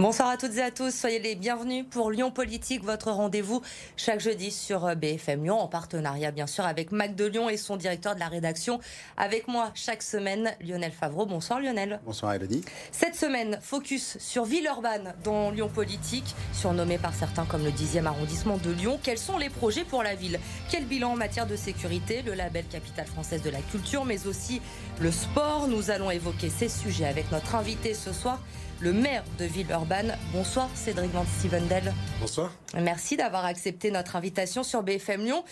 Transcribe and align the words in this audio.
Bonsoir 0.00 0.30
à 0.30 0.38
toutes 0.38 0.56
et 0.56 0.62
à 0.62 0.70
tous, 0.70 0.94
soyez 0.94 1.18
les 1.18 1.34
bienvenus 1.34 1.84
pour 1.90 2.10
Lyon 2.10 2.30
Politique, 2.30 2.82
votre 2.82 3.10
rendez-vous 3.10 3.60
chaque 3.98 4.20
jeudi 4.20 4.50
sur 4.50 4.86
euh, 4.86 4.94
BFM 4.94 5.44
Lyon, 5.44 5.58
en 5.58 5.68
partenariat 5.68 6.30
bien 6.30 6.46
sûr 6.46 6.64
avec 6.64 6.90
Mac 6.90 7.14
de 7.14 7.26
Lyon 7.26 7.50
et 7.50 7.58
son 7.58 7.76
directeur 7.76 8.14
de 8.14 8.20
la 8.20 8.28
rédaction. 8.28 8.80
Avec 9.18 9.46
moi 9.46 9.70
chaque 9.74 10.02
semaine, 10.02 10.54
Lionel 10.62 10.92
Favreau. 10.92 11.26
Bonsoir 11.26 11.60
Lionel. 11.60 12.00
Bonsoir 12.06 12.32
Elodie. 12.32 12.64
Cette 12.92 13.14
semaine, 13.14 13.58
focus 13.60 14.16
sur 14.18 14.46
Villeurbanne 14.46 15.12
dans 15.22 15.50
Lyon 15.50 15.68
Politique, 15.68 16.34
surnommé 16.54 16.96
par 16.96 17.12
certains 17.12 17.44
comme 17.44 17.62
le 17.62 17.70
10e 17.70 18.06
arrondissement 18.06 18.56
de 18.56 18.70
Lyon. 18.70 18.98
Quels 19.02 19.18
sont 19.18 19.36
les 19.36 19.50
projets 19.50 19.84
pour 19.84 20.02
la 20.02 20.14
ville? 20.14 20.40
Quel 20.70 20.86
bilan 20.86 21.12
en 21.12 21.16
matière 21.16 21.46
de 21.46 21.56
sécurité? 21.56 22.22
Le 22.22 22.32
label 22.32 22.64
capitale 22.68 23.06
française 23.06 23.42
de 23.42 23.50
la 23.50 23.60
culture, 23.60 24.06
mais 24.06 24.26
aussi 24.26 24.62
le 24.98 25.12
sport. 25.12 25.68
Nous 25.68 25.90
allons 25.90 26.10
évoquer 26.10 26.48
ces 26.48 26.70
sujets 26.70 27.04
avec 27.04 27.30
notre 27.30 27.54
invité 27.54 27.92
ce 27.92 28.14
soir 28.14 28.40
le 28.80 28.92
maire 28.94 29.24
de 29.38 29.44
Villeurbanne. 29.44 30.16
Bonsoir 30.32 30.70
Cédric 30.74 31.10
Van 31.12 31.24
Stevendel. 31.38 31.92
Bonsoir. 32.18 32.50
Merci 32.74 33.16
d'avoir 33.16 33.44
accepté 33.44 33.90
notre 33.90 34.16
invitation 34.16 34.62
sur 34.62 34.82
BFM 34.82 35.22
Lyon. 35.22 35.44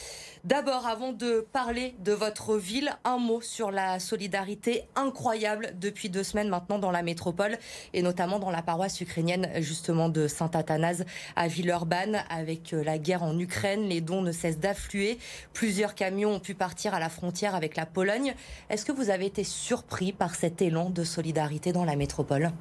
D'abord, 0.44 0.86
avant 0.86 1.12
de 1.12 1.46
parler 1.52 1.94
de 1.98 2.12
votre 2.12 2.56
ville, 2.56 2.90
un 3.04 3.18
mot 3.18 3.42
sur 3.42 3.70
la 3.70 3.98
solidarité 3.98 4.84
incroyable 4.96 5.74
depuis 5.78 6.08
deux 6.08 6.22
semaines 6.22 6.48
maintenant 6.48 6.78
dans 6.78 6.90
la 6.90 7.02
métropole 7.02 7.58
et 7.92 8.00
notamment 8.00 8.38
dans 8.38 8.50
la 8.50 8.62
paroisse 8.62 9.00
ukrainienne 9.00 9.50
justement 9.56 10.08
de 10.08 10.26
Saint-Athanase 10.26 11.04
à 11.36 11.48
Villeurbanne 11.48 12.22
avec 12.30 12.72
euh, 12.72 12.82
la 12.82 12.96
guerre 12.96 13.24
en 13.24 13.38
Ukraine. 13.38 13.82
Les 13.82 14.00
dons 14.00 14.22
ne 14.22 14.32
cessent 14.32 14.58
d'affluer. 14.58 15.18
Plusieurs 15.52 15.94
camions 15.94 16.36
ont 16.36 16.40
pu 16.40 16.54
partir 16.54 16.94
à 16.94 17.00
la 17.00 17.10
frontière 17.10 17.54
avec 17.54 17.76
la 17.76 17.84
Pologne. 17.84 18.34
Est-ce 18.70 18.86
que 18.86 18.92
vous 18.92 19.10
avez 19.10 19.26
été 19.26 19.44
surpris 19.44 20.12
par 20.12 20.34
cet 20.34 20.62
élan 20.62 20.88
de 20.88 21.04
solidarité 21.04 21.72
dans 21.72 21.84
la 21.84 21.96
métropole? 21.96 22.52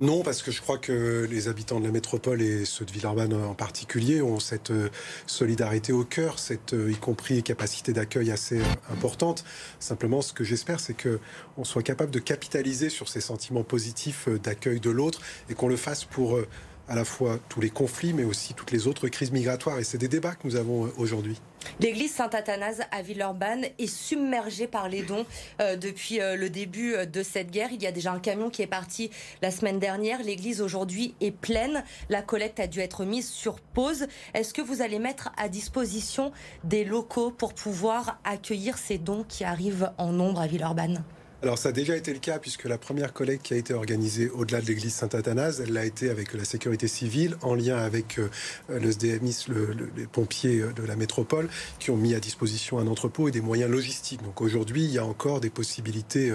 Non, 0.00 0.22
parce 0.22 0.42
que 0.42 0.50
je 0.50 0.62
crois 0.62 0.78
que 0.78 1.28
les 1.30 1.48
habitants 1.48 1.78
de 1.78 1.84
la 1.84 1.92
métropole 1.92 2.40
et 2.40 2.64
ceux 2.64 2.86
de 2.86 2.90
Villeurbanne 2.90 3.34
en 3.34 3.54
particulier 3.54 4.22
ont 4.22 4.40
cette 4.40 4.70
euh, 4.70 4.88
solidarité 5.26 5.92
au 5.92 6.04
cœur, 6.04 6.38
cette 6.38 6.72
euh, 6.72 6.90
y 6.90 6.96
compris 6.96 7.42
capacité 7.42 7.92
d'accueil 7.92 8.30
assez 8.30 8.60
euh, 8.60 8.64
importante. 8.90 9.44
Simplement, 9.78 10.22
ce 10.22 10.32
que 10.32 10.42
j'espère, 10.42 10.80
c'est 10.80 10.94
que 10.94 11.20
on 11.58 11.64
soit 11.64 11.82
capable 11.82 12.10
de 12.12 12.18
capitaliser 12.18 12.88
sur 12.88 13.10
ces 13.10 13.20
sentiments 13.20 13.62
positifs 13.62 14.26
d'accueil 14.42 14.80
de 14.80 14.88
l'autre 14.88 15.20
et 15.50 15.54
qu'on 15.54 15.68
le 15.68 15.76
fasse 15.76 16.04
pour 16.04 16.38
à 16.88 16.94
la 16.94 17.04
fois 17.04 17.38
tous 17.50 17.60
les 17.60 17.70
conflits, 17.70 18.14
mais 18.14 18.24
aussi 18.24 18.54
toutes 18.54 18.70
les 18.70 18.86
autres 18.86 19.08
crises 19.08 19.32
migratoires. 19.32 19.78
Et 19.80 19.84
c'est 19.84 19.98
des 19.98 20.08
débats 20.08 20.34
que 20.34 20.46
nous 20.46 20.56
avons 20.56 20.90
aujourd'hui. 20.96 21.38
L'église 21.80 22.12
Saint-Athanase 22.12 22.82
à 22.90 23.02
Villeurbanne 23.02 23.66
est 23.78 23.86
submergée 23.86 24.66
par 24.66 24.88
les 24.88 25.02
dons 25.02 25.26
euh, 25.60 25.76
depuis 25.76 26.20
euh, 26.20 26.36
le 26.36 26.50
début 26.50 26.94
de 27.06 27.22
cette 27.22 27.50
guerre. 27.50 27.70
Il 27.72 27.82
y 27.82 27.86
a 27.86 27.92
déjà 27.92 28.12
un 28.12 28.18
camion 28.18 28.50
qui 28.50 28.62
est 28.62 28.66
parti 28.66 29.10
la 29.42 29.50
semaine 29.50 29.78
dernière. 29.78 30.22
L'église 30.22 30.60
aujourd'hui 30.60 31.14
est 31.20 31.30
pleine. 31.30 31.84
La 32.08 32.22
collecte 32.22 32.60
a 32.60 32.66
dû 32.66 32.80
être 32.80 33.04
mise 33.04 33.28
sur 33.28 33.60
pause. 33.60 34.06
Est-ce 34.34 34.54
que 34.54 34.62
vous 34.62 34.82
allez 34.82 34.98
mettre 34.98 35.30
à 35.36 35.48
disposition 35.48 36.32
des 36.64 36.84
locaux 36.84 37.30
pour 37.30 37.54
pouvoir 37.54 38.18
accueillir 38.24 38.78
ces 38.78 38.98
dons 38.98 39.24
qui 39.28 39.44
arrivent 39.44 39.90
en 39.98 40.12
nombre 40.12 40.40
à 40.40 40.46
Villeurbanne? 40.46 41.02
Alors 41.42 41.56
ça 41.56 41.70
a 41.70 41.72
déjà 41.72 41.96
été 41.96 42.12
le 42.12 42.18
cas 42.18 42.38
puisque 42.38 42.64
la 42.64 42.76
première 42.76 43.14
collecte 43.14 43.46
qui 43.46 43.54
a 43.54 43.56
été 43.56 43.72
organisée 43.72 44.28
au-delà 44.28 44.60
de 44.60 44.66
l'église 44.66 44.92
Saint-Athanase, 44.92 45.62
elle 45.62 45.72
l'a 45.72 45.86
été 45.86 46.10
avec 46.10 46.34
la 46.34 46.44
sécurité 46.44 46.86
civile 46.86 47.36
en 47.40 47.54
lien 47.54 47.78
avec 47.78 48.18
euh, 48.18 48.28
le 48.68 48.90
SDMIS, 48.90 49.46
les 49.96 50.06
pompiers 50.06 50.60
euh, 50.60 50.72
de 50.72 50.82
la 50.82 50.96
métropole 50.96 51.48
qui 51.78 51.90
ont 51.90 51.96
mis 51.96 52.14
à 52.14 52.20
disposition 52.20 52.78
un 52.78 52.86
entrepôt 52.86 53.26
et 53.26 53.30
des 53.30 53.40
moyens 53.40 53.70
logistiques. 53.70 54.22
Donc 54.22 54.42
aujourd'hui, 54.42 54.84
il 54.84 54.90
y 54.90 54.98
a 54.98 55.04
encore 55.06 55.40
des 55.40 55.48
possibilités 55.48 56.30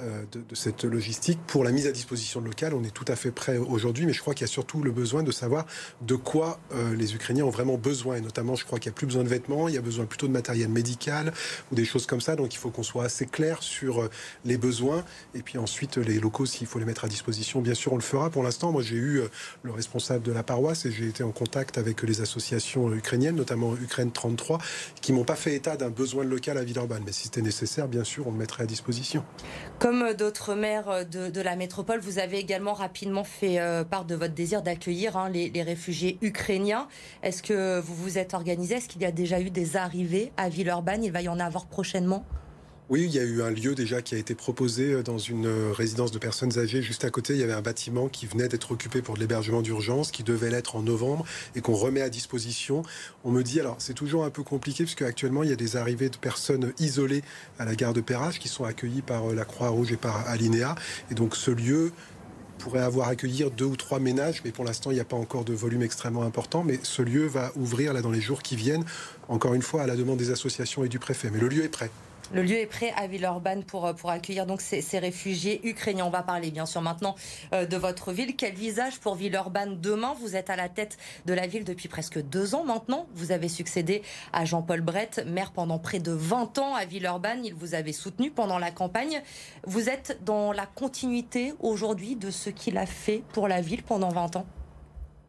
euh, 0.00 0.24
de, 0.32 0.42
cette 0.56 0.82
logistique 0.82 1.38
pour 1.46 1.62
la 1.62 1.70
mise 1.70 1.86
à 1.86 1.92
disposition 1.92 2.40
de 2.40 2.46
local. 2.46 2.74
On 2.74 2.82
est 2.82 2.90
tout 2.90 3.04
à 3.06 3.14
fait 3.14 3.30
prêt 3.30 3.58
aujourd'hui, 3.58 4.06
mais 4.06 4.12
je 4.12 4.20
crois 4.20 4.34
qu'il 4.34 4.44
y 4.44 4.50
a 4.50 4.52
surtout 4.52 4.82
le 4.82 4.90
besoin 4.90 5.22
de 5.22 5.30
savoir 5.30 5.66
de 6.02 6.16
quoi 6.16 6.58
les 6.96 7.14
Ukrainiens 7.14 7.44
ont 7.44 7.50
vraiment 7.50 7.76
besoin. 7.76 8.16
Et 8.16 8.20
notamment, 8.20 8.56
je 8.56 8.64
crois 8.64 8.80
qu'il 8.80 8.90
n'y 8.90 8.94
a 8.94 8.96
plus 8.96 9.06
besoin 9.06 9.22
de 9.22 9.28
vêtements, 9.28 9.68
il 9.68 9.74
y 9.74 9.78
a 9.78 9.82
besoin 9.82 10.04
plutôt 10.06 10.26
de 10.26 10.32
matériel 10.32 10.68
médical 10.68 11.32
ou 11.70 11.74
des 11.74 11.84
choses 11.84 12.06
comme 12.06 12.20
ça. 12.20 12.34
Donc 12.34 12.54
il 12.54 12.58
faut 12.58 12.70
qu'on 12.70 12.82
soit 12.82 13.04
assez 13.04 13.26
clair 13.26 13.62
sur 13.62 14.08
les 14.48 14.58
besoins. 14.58 15.04
Et 15.34 15.42
puis 15.42 15.58
ensuite, 15.58 15.96
les 15.96 16.18
locaux, 16.18 16.46
s'il 16.46 16.66
faut 16.66 16.78
les 16.78 16.84
mettre 16.84 17.04
à 17.04 17.08
disposition, 17.08 17.60
bien 17.60 17.74
sûr, 17.74 17.92
on 17.92 17.96
le 17.96 18.02
fera. 18.02 18.30
Pour 18.30 18.42
l'instant, 18.42 18.72
moi, 18.72 18.82
j'ai 18.82 18.96
eu 18.96 19.20
euh, 19.20 19.28
le 19.62 19.70
responsable 19.70 20.24
de 20.24 20.32
la 20.32 20.42
paroisse 20.42 20.86
et 20.86 20.90
j'ai 20.90 21.06
été 21.06 21.22
en 21.22 21.30
contact 21.30 21.78
avec 21.78 22.02
les 22.02 22.20
associations 22.20 22.92
ukrainiennes, 22.92 23.36
notamment 23.36 23.74
Ukraine 23.76 24.10
33, 24.10 24.58
qui 25.00 25.12
m'ont 25.12 25.24
pas 25.24 25.36
fait 25.36 25.54
état 25.54 25.76
d'un 25.76 25.90
besoin 25.90 26.24
local 26.24 26.58
à 26.58 26.64
Villeurbanne. 26.64 27.02
Mais 27.06 27.12
si 27.12 27.24
c'était 27.24 27.42
nécessaire, 27.42 27.88
bien 27.88 28.04
sûr, 28.04 28.26
on 28.26 28.32
le 28.32 28.38
mettrait 28.38 28.64
à 28.64 28.66
disposition. 28.66 29.24
Comme 29.78 30.14
d'autres 30.14 30.54
maires 30.54 31.06
de, 31.06 31.40
la 31.40 31.54
métropole, 31.54 32.00
vous 32.00 32.18
avez 32.18 32.38
également 32.38 32.72
rapidement 32.72 33.24
fait 33.24 33.60
euh, 33.60 33.84
part 33.84 34.04
de 34.04 34.14
votre 34.14 34.34
désir 34.34 34.62
d'accueillir 34.62 35.16
hein, 35.16 35.28
les, 35.28 35.50
les, 35.50 35.62
réfugiés 35.62 36.18
ukrainiens. 36.20 36.88
Est-ce 37.22 37.42
que 37.42 37.78
vous 37.80 37.94
vous 37.94 38.18
êtes 38.18 38.34
organisé? 38.34 38.76
Est-ce 38.76 38.88
qu'il 38.88 39.02
y 39.02 39.06
a 39.06 39.12
déjà 39.12 39.40
eu 39.40 39.50
des 39.50 39.76
arrivées 39.76 40.32
à 40.36 40.48
Villeurbanne? 40.48 41.04
Il 41.04 41.12
va 41.12 41.22
y 41.22 41.28
en 41.28 41.38
avoir 41.38 41.66
prochainement? 41.66 42.24
Oui, 42.90 43.04
il 43.04 43.14
y 43.14 43.18
a 43.18 43.22
eu 43.22 43.42
un 43.42 43.50
lieu 43.50 43.74
déjà 43.74 44.00
qui 44.00 44.14
a 44.14 44.18
été 44.18 44.34
proposé 44.34 44.94
euh, 44.94 45.02
dans 45.02 45.18
une 45.18 45.44
euh, 45.44 45.72
résidence 45.72 46.10
de 46.10 46.18
personnes 46.18 46.58
âgées. 46.58 46.80
Juste 46.80 47.04
à 47.04 47.10
côté, 47.10 47.34
il 47.34 47.40
y 47.40 47.42
avait 47.42 47.52
un 47.52 47.60
bâtiment 47.60 48.08
qui 48.08 48.24
venait 48.24 48.48
d'être 48.48 48.72
occupé 48.72 49.02
pour 49.02 49.16
de 49.16 49.20
l'hébergement 49.20 49.60
d'urgence, 49.60 50.10
qui 50.10 50.22
devait 50.22 50.48
l'être 50.48 50.74
en 50.74 50.80
novembre 50.80 51.26
et 51.54 51.60
qu'on 51.60 51.74
remet 51.74 52.00
à 52.00 52.08
disposition. 52.08 52.82
On 53.24 53.30
me 53.30 53.42
dit, 53.42 53.60
alors 53.60 53.76
c'est 53.78 53.92
toujours 53.92 54.24
un 54.24 54.30
peu 54.30 54.42
compliqué 54.42 54.84
parce 54.84 54.94
qu'actuellement, 54.94 55.42
il 55.42 55.50
y 55.50 55.52
a 55.52 55.56
des 55.56 55.76
arrivées 55.76 56.08
de 56.08 56.16
personnes 56.16 56.72
isolées 56.78 57.22
à 57.58 57.66
la 57.66 57.74
gare 57.74 57.92
de 57.92 58.00
Perrache 58.00 58.38
qui 58.38 58.48
sont 58.48 58.64
accueillies 58.64 59.02
par 59.02 59.30
euh, 59.30 59.34
la 59.34 59.44
Croix-Rouge 59.44 59.92
et 59.92 59.98
par 59.98 60.26
Alinéa. 60.26 60.74
Et 61.10 61.14
donc 61.14 61.36
ce 61.36 61.50
lieu 61.50 61.92
pourrait 62.58 62.80
avoir 62.80 63.08
accueillir 63.08 63.50
deux 63.50 63.66
ou 63.66 63.76
trois 63.76 64.00
ménages, 64.00 64.40
mais 64.46 64.50
pour 64.50 64.64
l'instant, 64.64 64.90
il 64.90 64.94
n'y 64.94 65.00
a 65.00 65.04
pas 65.04 65.16
encore 65.16 65.44
de 65.44 65.52
volume 65.52 65.82
extrêmement 65.82 66.22
important. 66.22 66.64
Mais 66.64 66.80
ce 66.82 67.02
lieu 67.02 67.26
va 67.26 67.52
ouvrir 67.54 67.92
là 67.92 68.00
dans 68.00 68.10
les 68.10 68.22
jours 68.22 68.42
qui 68.42 68.56
viennent, 68.56 68.84
encore 69.28 69.52
une 69.52 69.62
fois 69.62 69.82
à 69.82 69.86
la 69.86 69.94
demande 69.94 70.16
des 70.16 70.30
associations 70.30 70.84
et 70.84 70.88
du 70.88 70.98
préfet. 70.98 71.28
Mais 71.30 71.38
le 71.38 71.48
lieu 71.48 71.64
est 71.64 71.68
prêt. 71.68 71.90
Le 72.30 72.42
lieu 72.42 72.58
est 72.58 72.66
prêt 72.66 72.92
à 72.96 73.06
Villeurbanne 73.06 73.64
pour, 73.64 73.86
euh, 73.86 73.94
pour 73.94 74.10
accueillir 74.10 74.44
donc 74.44 74.60
ces, 74.60 74.82
ces, 74.82 74.98
réfugiés 74.98 75.66
ukrainiens. 75.66 76.04
On 76.04 76.10
va 76.10 76.22
parler 76.22 76.50
bien 76.50 76.66
sûr 76.66 76.82
maintenant 76.82 77.14
euh, 77.54 77.64
de 77.64 77.76
votre 77.78 78.12
ville. 78.12 78.36
Quel 78.36 78.54
visage 78.54 79.00
pour 79.00 79.14
Villeurbanne 79.14 79.80
demain? 79.80 80.14
Vous 80.20 80.36
êtes 80.36 80.50
à 80.50 80.56
la 80.56 80.68
tête 80.68 80.98
de 81.24 81.32
la 81.32 81.46
ville 81.46 81.64
depuis 81.64 81.88
presque 81.88 82.20
deux 82.20 82.54
ans 82.54 82.64
maintenant. 82.64 83.06
Vous 83.14 83.32
avez 83.32 83.48
succédé 83.48 84.02
à 84.34 84.44
Jean-Paul 84.44 84.82
Brett, 84.82 85.24
maire 85.26 85.52
pendant 85.52 85.78
près 85.78 86.00
de 86.00 86.12
20 86.12 86.58
ans 86.58 86.74
à 86.74 86.84
Villeurbanne. 86.84 87.46
Il 87.46 87.54
vous 87.54 87.74
avait 87.74 87.92
soutenu 87.92 88.30
pendant 88.30 88.58
la 88.58 88.72
campagne. 88.72 89.22
Vous 89.66 89.88
êtes 89.88 90.18
dans 90.22 90.52
la 90.52 90.66
continuité 90.66 91.54
aujourd'hui 91.60 92.14
de 92.14 92.30
ce 92.30 92.50
qu'il 92.50 92.76
a 92.76 92.84
fait 92.84 93.22
pour 93.32 93.48
la 93.48 93.62
ville 93.62 93.82
pendant 93.82 94.10
20 94.10 94.36
ans? 94.36 94.46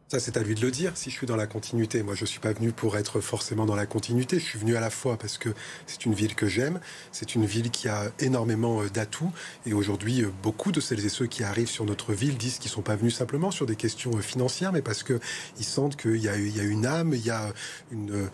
Ça, 0.10 0.20
c'est 0.20 0.38
à 0.38 0.42
lui 0.42 0.56
de 0.56 0.62
le 0.62 0.72
dire, 0.72 0.94
si 0.96 1.12
je 1.12 1.16
suis 1.16 1.28
dans 1.28 1.36
la 1.36 1.46
continuité. 1.46 2.02
Moi, 2.02 2.16
je 2.16 2.24
ne 2.24 2.26
suis 2.26 2.40
pas 2.40 2.52
venu 2.52 2.72
pour 2.72 2.98
être 2.98 3.22
forcément 3.22 3.68
dans 3.68 3.76
la 3.76 3.86
continuité. 3.86 4.40
Je 4.40 4.44
suis 4.44 4.58
venu 4.58 4.76
à 4.76 4.80
la 4.80 4.90
fois 4.90 5.18
parce 5.18 5.38
que 5.38 5.50
c'est 5.86 6.04
une 6.04 6.16
ville 6.16 6.34
que 6.34 6.48
j'aime, 6.48 6.80
c'est 7.12 7.36
une 7.36 7.46
ville 7.46 7.70
qui 7.70 7.88
a 7.88 8.12
énormément 8.20 8.82
euh, 8.82 8.90
d'atouts. 8.90 9.32
Et 9.68 9.74
aujourd'hui, 9.74 10.24
euh, 10.24 10.32
beaucoup 10.42 10.72
de 10.72 10.80
celles 10.80 11.06
et 11.06 11.10
ceux 11.10 11.28
qui 11.28 11.44
arrivent 11.44 11.70
sur 11.70 11.86
notre 11.86 12.14
ville 12.14 12.38
disent 12.38 12.58
qu'ils 12.58 12.72
ne 12.72 12.74
sont 12.74 12.82
pas 12.82 12.96
venus 12.96 13.14
simplement 13.14 13.52
sur 13.52 13.68
des 13.68 13.76
questions 13.76 14.10
euh, 14.16 14.22
financières, 14.22 14.72
mais 14.72 14.82
parce 14.82 15.04
qu'ils 15.04 15.20
sentent 15.60 15.96
qu'il 15.96 16.16
y, 16.16 16.24
y, 16.24 16.60
a 16.60 16.64
une 16.64 16.88
âme, 16.88 17.14
il 17.14 17.24
y 17.24 17.30
a 17.30 17.54
une 17.92 18.30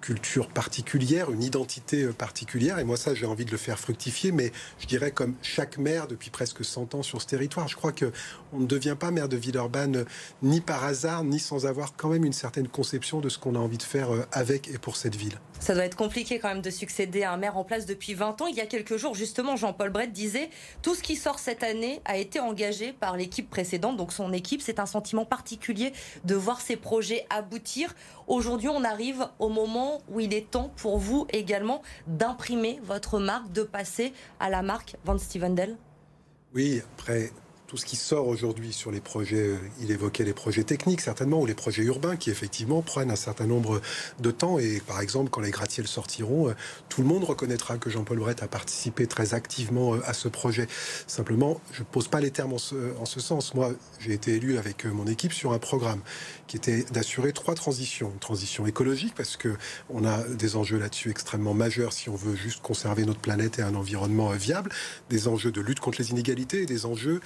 culture 0.00 0.48
particulière, 0.48 1.30
une 1.30 1.42
identité 1.42 2.02
euh, 2.02 2.12
particulière. 2.12 2.78
Et 2.78 2.84
moi, 2.84 2.96
ça, 2.96 3.14
j'ai 3.14 3.26
envie 3.26 3.44
de 3.44 3.50
le 3.50 3.56
faire 3.56 3.78
fructifier. 3.78 4.32
Mais 4.32 4.52
je 4.78 4.86
dirais 4.86 5.10
comme 5.10 5.34
chaque 5.42 5.78
maire 5.78 6.06
depuis 6.06 6.30
presque 6.30 6.64
100 6.64 6.94
ans 6.94 7.02
sur 7.02 7.20
ce 7.22 7.26
territoire. 7.26 7.68
Je 7.68 7.76
crois 7.76 7.92
que 7.92 8.12
on 8.52 8.60
ne 8.60 8.66
devient 8.66 8.96
pas 8.98 9.10
maire 9.10 9.28
de 9.28 9.36
Villeurbanne 9.36 9.96
euh, 9.96 10.04
ni 10.42 10.60
par 10.60 10.84
hasard, 10.84 11.24
ni 11.24 11.38
sans 11.38 11.66
avoir 11.66 11.94
quand 11.96 12.08
même 12.08 12.24
une 12.24 12.32
certaine 12.32 12.68
conception 12.68 13.20
de 13.20 13.28
ce 13.28 13.38
qu'on 13.38 13.54
a 13.54 13.58
envie 13.58 13.78
de 13.78 13.82
faire 13.82 14.12
euh, 14.12 14.26
avec 14.32 14.68
et 14.68 14.78
pour 14.78 14.96
cette 14.96 15.16
ville. 15.16 15.38
Ça 15.60 15.74
doit 15.74 15.84
être 15.84 15.96
compliqué 15.96 16.38
quand 16.38 16.48
même 16.48 16.62
de 16.62 16.70
succéder 16.70 17.22
à 17.22 17.32
un 17.32 17.36
maire 17.36 17.58
en 17.58 17.64
place 17.64 17.84
depuis 17.84 18.14
20 18.14 18.40
ans. 18.40 18.46
Il 18.46 18.56
y 18.56 18.62
a 18.62 18.66
quelques 18.66 18.96
jours, 18.96 19.14
justement, 19.14 19.56
Jean-Paul 19.56 19.90
Brett 19.90 20.12
disait 20.12 20.48
tout 20.82 20.94
ce 20.94 21.02
qui 21.02 21.16
sort 21.16 21.38
cette 21.38 21.62
année 21.62 22.00
a 22.06 22.16
été 22.16 22.40
engagé 22.40 22.92
par 22.92 23.16
l'équipe 23.16 23.48
précédente, 23.50 23.96
donc 23.96 24.12
son 24.12 24.32
équipe. 24.32 24.62
C'est 24.62 24.78
un 24.78 24.86
sentiment 24.86 25.26
particulier 25.26 25.92
de 26.24 26.34
voir 26.34 26.60
ces 26.60 26.76
projets 26.76 27.26
aboutir. 27.28 27.94
Aujourd'hui, 28.26 28.68
on 28.68 28.84
arrive 28.84 29.28
au 29.38 29.48
moment 29.48 29.89
où 30.08 30.20
il 30.20 30.34
est 30.34 30.50
temps 30.50 30.70
pour 30.76 30.98
vous 30.98 31.26
également 31.32 31.82
d'imprimer 32.06 32.80
votre 32.84 33.18
marque, 33.18 33.52
de 33.52 33.62
passer 33.62 34.12
à 34.38 34.50
la 34.50 34.62
marque 34.62 34.96
Van 35.04 35.18
Stevendel? 35.18 35.76
Oui, 36.54 36.82
après, 36.94 37.30
tout 37.70 37.76
ce 37.76 37.86
qui 37.86 37.94
sort 37.94 38.26
aujourd'hui 38.26 38.72
sur 38.72 38.90
les 38.90 39.00
projets, 39.00 39.46
euh, 39.46 39.56
il 39.80 39.92
évoquait 39.92 40.24
les 40.24 40.32
projets 40.32 40.64
techniques 40.64 41.00
certainement, 41.00 41.40
ou 41.40 41.46
les 41.46 41.54
projets 41.54 41.84
urbains 41.84 42.16
qui 42.16 42.28
effectivement 42.28 42.82
prennent 42.82 43.12
un 43.12 43.16
certain 43.16 43.46
nombre 43.46 43.80
de 44.18 44.32
temps. 44.32 44.58
Et 44.58 44.82
par 44.84 45.00
exemple, 45.00 45.30
quand 45.30 45.40
les 45.40 45.52
gratte-ciels 45.52 45.86
sortiront, 45.86 46.48
euh, 46.48 46.54
tout 46.88 47.00
le 47.00 47.06
monde 47.06 47.22
reconnaîtra 47.22 47.78
que 47.78 47.88
Jean-Paul 47.88 48.18
Brett 48.18 48.42
a 48.42 48.48
participé 48.48 49.06
très 49.06 49.34
activement 49.34 49.94
euh, 49.94 50.00
à 50.04 50.14
ce 50.14 50.26
projet. 50.26 50.66
Simplement, 51.06 51.60
je 51.70 51.82
ne 51.82 51.84
pose 51.84 52.08
pas 52.08 52.20
les 52.20 52.32
termes 52.32 52.54
en 52.54 52.58
ce, 52.58 52.74
en 52.98 53.04
ce 53.04 53.20
sens. 53.20 53.54
Moi, 53.54 53.70
j'ai 54.00 54.14
été 54.14 54.34
élu 54.34 54.58
avec 54.58 54.84
mon 54.84 55.06
équipe 55.06 55.32
sur 55.32 55.52
un 55.52 55.60
programme 55.60 56.00
qui 56.48 56.56
était 56.56 56.82
d'assurer 56.90 57.32
trois 57.32 57.54
transitions. 57.54 58.10
Une 58.12 58.18
transition 58.18 58.66
écologique, 58.66 59.14
parce 59.14 59.36
que 59.36 59.54
on 59.90 60.04
a 60.04 60.24
des 60.24 60.56
enjeux 60.56 60.80
là-dessus 60.80 61.10
extrêmement 61.10 61.54
majeurs 61.54 61.92
si 61.92 62.08
on 62.08 62.16
veut 62.16 62.34
juste 62.34 62.62
conserver 62.62 63.04
notre 63.04 63.20
planète 63.20 63.60
et 63.60 63.62
un 63.62 63.76
environnement 63.76 64.30
viable, 64.30 64.72
des 65.08 65.28
enjeux 65.28 65.52
de 65.52 65.60
lutte 65.60 65.78
contre 65.78 66.00
les 66.00 66.10
inégalités 66.10 66.62
et 66.62 66.66
des 66.66 66.84
enjeux 66.84 67.20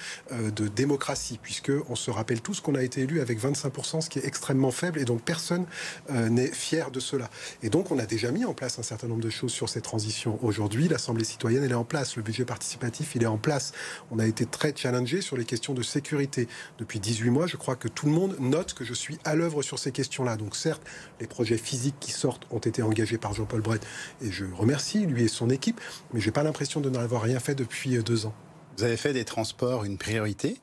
de 0.50 0.69
démocratie, 0.69 1.38
puisque 1.42 1.72
on 1.88 1.96
se 1.96 2.10
rappelle 2.10 2.40
tous 2.40 2.60
qu'on 2.60 2.75
a 2.75 2.82
été 2.82 3.02
élu 3.02 3.20
avec 3.20 3.40
25%, 3.40 4.00
ce 4.00 4.10
qui 4.10 4.19
est 4.19 4.26
extrêmement 4.26 4.70
faible, 4.70 4.98
et 4.98 5.04
donc 5.04 5.22
personne 5.22 5.66
euh, 6.10 6.28
n'est 6.28 6.50
fier 6.50 6.90
de 6.90 7.00
cela. 7.00 7.31
Et 7.62 7.70
donc 7.70 7.90
on 7.90 7.98
a 7.98 8.06
déjà 8.06 8.31
mis 8.31 8.44
en 8.44 8.54
place 8.54 8.78
un 8.78 8.82
certain 8.82 9.08
nombre 9.08 9.22
de 9.22 9.31
choses 9.31 9.52
sur 9.52 9.69
ces 9.69 9.81
transitions. 9.81 10.38
Aujourd'hui, 10.42 10.88
l'Assemblée 10.88 11.25
citoyenne, 11.25 11.64
elle 11.64 11.72
est 11.72 11.75
en 11.75 11.84
place, 11.84 12.16
le 12.16 12.22
budget 12.22 12.44
participatif, 12.44 13.14
il 13.14 13.22
est 13.22 13.26
en 13.26 13.38
place. 13.38 13.72
On 14.10 14.19
a 14.19 14.26
été 14.26 14.46
très 14.46 14.75
challengé 14.76 15.20
sur 15.20 15.36
les 15.36 15.44
questions 15.44 15.75
de 15.75 15.82
sécurité. 15.82 16.48
Depuis 16.78 17.00
18 17.00 17.31
mois, 17.31 17.46
je 17.46 17.56
crois 17.56 17.76
que 17.76 17.88
tout 17.88 18.06
le 18.06 18.12
monde 18.12 18.36
note 18.40 18.75
que 18.75 18.84
je 18.84 18.94
suis 18.94 19.19
à 19.25 19.34
l'œuvre 19.34 19.62
sur 19.62 19.78
ces 19.78 19.92
questions-là. 19.92 20.36
Donc 20.36 20.56
certes, 20.56 20.82
les 21.20 21.26
projets 21.26 21.58
physiques 21.58 21.96
qui 22.00 22.12
sortent 22.12 22.46
ont 22.50 22.58
été 22.58 22.82
engagés 22.82 23.19
par 23.19 23.34
Jean-Paul 23.34 23.60
Brett, 23.60 23.86
et 24.20 24.31
je 24.31 24.44
remercie 24.44 25.06
lui 25.06 25.25
et 25.25 25.28
son 25.28 25.50
équipe, 25.50 25.81
mais 26.12 26.20
j'ai 26.20 26.31
pas 26.31 26.42
l'impression 26.42 26.81
de 26.81 26.90
n'avoir 26.90 27.22
rien 27.22 27.40
fait 27.40 27.54
depuis 27.54 27.96
euh, 27.96 28.02
deux 28.02 28.26
ans. 28.26 28.34
Vous 28.76 28.82
avez 28.82 28.97
fait 28.97 29.12
des 29.12 29.25
transports 29.25 29.85
une 29.85 29.99
priorité. 29.99 30.61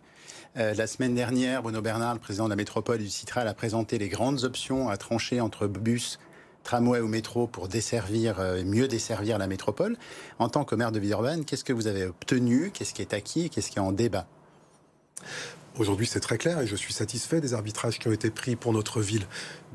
Euh, 0.57 0.73
la 0.73 0.85
semaine 0.85 1.15
dernière, 1.15 1.63
Bruno 1.63 1.81
Bernard, 1.81 2.13
le 2.13 2.19
président 2.19 2.43
de 2.43 2.49
la 2.49 2.57
métropole 2.57 2.97
du 2.97 3.09
Citral, 3.09 3.47
a 3.47 3.53
présenté 3.53 3.97
les 3.97 4.09
grandes 4.09 4.43
options 4.43 4.89
à 4.89 4.97
trancher 4.97 5.39
entre 5.39 5.65
bus, 5.65 6.19
tramway 6.63 6.99
ou 6.99 7.07
métro 7.07 7.47
pour 7.47 7.69
desservir, 7.69 8.41
euh, 8.41 8.65
mieux 8.65 8.89
desservir 8.89 9.37
la 9.37 9.47
métropole. 9.47 9.95
En 10.39 10.49
tant 10.49 10.65
que 10.65 10.75
maire 10.75 10.91
de 10.91 10.99
Villeurbanne, 10.99 11.45
qu'est-ce 11.45 11.63
que 11.63 11.71
vous 11.71 11.87
avez 11.87 12.03
obtenu? 12.03 12.71
Qu'est-ce 12.73 12.93
qui 12.93 13.01
est 13.01 13.13
acquis? 13.13 13.49
Qu'est-ce 13.49 13.71
qui 13.71 13.77
est 13.77 13.81
en 13.81 13.93
débat? 13.93 14.27
Aujourd'hui, 15.77 16.05
c'est 16.05 16.19
très 16.19 16.37
clair 16.37 16.59
et 16.59 16.67
je 16.67 16.75
suis 16.75 16.91
satisfait 16.91 17.39
des 17.39 17.53
arbitrages 17.53 17.97
qui 17.97 18.09
ont 18.09 18.11
été 18.11 18.29
pris 18.29 18.57
pour 18.57 18.73
notre 18.73 18.99
ville. 18.99 19.25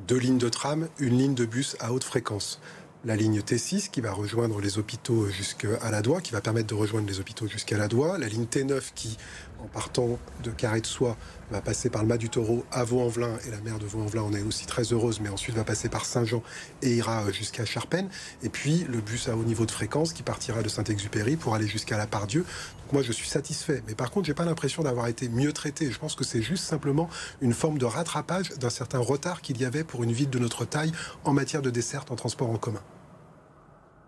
Deux 0.07 0.19
lignes 0.19 0.37
de 0.37 0.51
tram, 0.51 0.89
une 0.99 1.17
ligne 1.17 1.35
de 1.35 1.47
bus 1.47 1.75
à 1.81 1.91
haute 1.91 2.05
fréquence 2.05 2.61
la 3.05 3.17
ligne 3.17 3.41
T6 3.41 3.91
qui 3.91 4.01
va 4.01 4.13
rejoindre 4.13 4.61
les 4.61 4.79
hôpitaux 4.79 5.29
jusqu'à 5.29 5.91
la 5.91 6.03
Doigt, 6.03 6.21
qui 6.21 6.33
va 6.33 6.41
permettre 6.41 6.69
de 6.69 6.75
rejoindre 6.75 7.07
les 7.09 7.21
hôpitaux 7.21 7.47
jusqu'à 7.47 7.77
la 7.77 7.89
Doigt, 7.89 8.19
la 8.19 8.29
ligne 8.29 8.47
T9 8.47 8.81
qui, 8.95 9.17
en 9.63 9.67
partant 9.67 10.19
de 10.43 10.51
Carré 10.51 10.81
de 10.81 10.87
Soie, 10.87 11.17
va 11.51 11.61
passer 11.61 11.91
par 11.91 12.03
le 12.03 12.09
Mas 12.09 12.19
du 12.19 12.29
Taureau 12.29 12.65
à 12.73 12.85
Vaux-en-Velin, 12.85 13.39
et 13.47 13.51
la 13.51 13.61
maire 13.61 13.79
de 13.79 13.87
Vaux-en-Velin 13.87 14.23
en 14.23 14.33
est 14.33 14.43
aussi 14.43 14.67
très 14.67 14.83
heureuse, 14.93 15.21
mais 15.21 15.29
ensuite 15.29 15.55
va 15.55 15.65
passer 15.65 15.89
par 15.89 16.05
Saint-Jean 16.05 16.43
et 16.83 16.97
ira 16.97 17.31
jusqu'à 17.31 17.65
Charpennes, 17.65 18.09
et 18.43 18.49
puis 18.49 18.85
le 18.89 19.01
bus 19.01 19.29
à 19.29 19.37
haut 19.37 19.45
niveau 19.45 19.67
de 19.67 19.71
fréquence 19.71 20.13
qui 20.13 20.23
partira 20.23 20.63
de 20.63 20.69
Saint-Exupéry 20.69 21.37
pour 21.37 21.55
aller 21.55 21.69
jusqu'à 21.69 21.97
la 21.97 22.07
Pardieu. 22.07 22.41
Donc 22.41 22.93
moi, 22.93 23.03
je 23.03 23.13
suis 23.13 23.29
satisfait, 23.29 23.83
mais 23.87 23.95
par 23.95 24.11
contre, 24.11 24.27
j'ai 24.27 24.35
pas 24.35 24.45
l'impression 24.45 24.83
d'avoir 24.83 25.07
été 25.09 25.29
mieux 25.29 25.53
traité. 25.53 25.91
Je 25.91 25.99
pense 25.99 26.15
que 26.15 26.25
c'est 26.25 26.43
juste 26.43 26.65
simplement 26.65 27.09
une 27.41 27.53
forme 27.53 27.79
de 27.79 27.85
rattrapage 27.85 28.51
d'un 28.59 28.71
certain 28.71 28.99
retard 28.99 29.41
qu'il 29.41 29.61
y 29.61 29.65
avait 29.65 29.85
pour 29.85 30.03
une 30.03 30.13
ville 30.13 30.31
de 30.31 30.39
notre 30.39 30.65
taille 30.65 30.93
en 31.25 31.33
matière 31.33 31.63
de 31.63 31.71
desserte 31.71 32.11
en 32.11 32.17
transport 32.17 32.51
en 32.51 32.59
commun. 32.59 32.83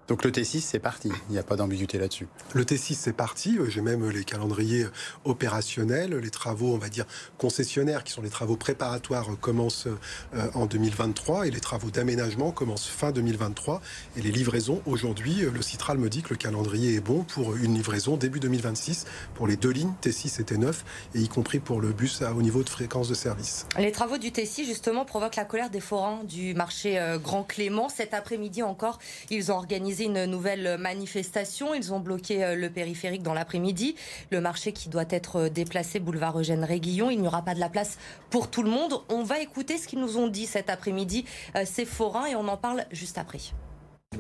Donc 0.09 0.25
le 0.25 0.31
T6, 0.31 0.61
c'est 0.61 0.79
parti. 0.79 1.11
Il 1.29 1.33
n'y 1.33 1.39
a 1.39 1.43
pas 1.43 1.57
d'ambiguïté 1.57 1.99
là-dessus. 1.99 2.29
Le 2.55 2.65
T6, 2.65 2.95
c'est 2.95 3.13
parti. 3.13 3.59
J'ai 3.69 3.83
même 3.83 4.09
les 4.09 4.25
calendriers 4.25 4.87
opérationnels. 5.27 6.17
Les 6.17 6.31
travaux, 6.31 6.73
on 6.73 6.79
va 6.79 6.89
dire, 6.89 7.05
concessionnaires, 7.37 8.05
qui 8.05 8.15
sont 8.15 8.23
les 8.23 8.31
travaux 8.31 8.57
préparatoires, 8.57 9.29
commencent 9.39 9.87
euh, 9.87 10.51
en 10.55 10.65
2023 10.65 11.47
et 11.47 11.51
les 11.51 11.61
travaux 11.61 11.91
d'aménagement 11.91 12.53
commencent 12.53 12.87
fin 12.87 13.13
2023. 13.13 13.83
Et 14.17 14.23
les 14.23 14.31
livraisons, 14.31 14.81
aujourd'hui, 14.87 15.43
le 15.43 15.61
Citral 15.61 15.99
me 15.99 16.09
dit 16.09 16.23
que 16.23 16.31
le 16.31 16.37
calendrier 16.37 16.95
est 16.95 17.01
bon 17.01 17.23
pour 17.25 17.55
une 17.55 17.75
livraison 17.75 18.17
début 18.17 18.41
2026 18.41 19.05
pour 19.35 19.47
les 19.47 19.57
deux 19.57 19.71
lignes, 19.71 19.93
T6 20.03 20.41
et 20.41 20.45
T9, 20.45 20.73
et 21.17 21.21
y 21.21 21.29
compris 21.29 21.59
pour 21.59 21.83
le 21.83 21.93
bus 21.93 22.23
à 22.23 22.33
haut 22.33 22.41
niveau 22.41 22.63
de 22.63 22.71
fréquence 22.71 23.11
de 23.11 23.15
service. 23.15 23.67
Les 23.79 23.93
travaux 23.93 24.17
du 24.17 24.31
T6, 24.31 24.65
justement, 24.65 25.05
provoquent 25.05 25.37
la 25.37 25.45
colère 25.45 25.69
des 25.69 25.81
forains 25.81 26.25
du 26.25 26.55
marché 26.55 26.99
euh, 26.99 27.19
Grand 27.19 27.45
Clément. 27.45 27.91
Cet 27.91 28.15
après-midi 28.15 28.63
encore, 28.63 28.99
ils 29.29 29.53
ont 29.53 29.57
organisé 29.57 29.98
une 30.05 30.25
nouvelle 30.25 30.77
manifestation. 30.79 31.75
Ils 31.75 31.93
ont 31.93 32.01
bloqué 32.01 32.45
euh, 32.45 32.55
le 32.55 32.71
périphérique 32.71 33.23
dans 33.23 33.35
l'après-midi. 33.35 33.95
Le 34.31 34.41
marché 34.41 34.73
qui 34.73 34.89
doit 34.89 35.05
être 35.11 35.37
euh, 35.37 35.49
déplacé 35.49 36.01
boulevard 36.01 36.39
Eugène 36.39 36.65
Réguillon. 36.65 37.11
Il 37.11 37.21
n'y 37.21 37.27
aura 37.27 37.43
pas 37.43 37.55
de 37.55 37.61
la 37.61 37.69
place 37.69 37.99
pour 38.31 38.51
tout 38.51 38.63
le 38.63 38.71
monde. 38.71 39.01
On 39.09 39.23
va 39.23 39.41
écouter 39.41 39.79
ce 39.79 39.87
qu'ils 39.89 40.01
nous 40.01 40.17
ont 40.17 40.29
dit 40.29 40.47
cet 40.47 40.71
après-midi, 40.71 41.25
euh, 41.57 41.65
ces 41.65 41.85
forains, 41.85 42.27
et 42.27 42.35
on 42.35 42.49
en 42.49 42.57
parle 42.57 42.85
juste 42.91 43.19
après. 43.19 43.39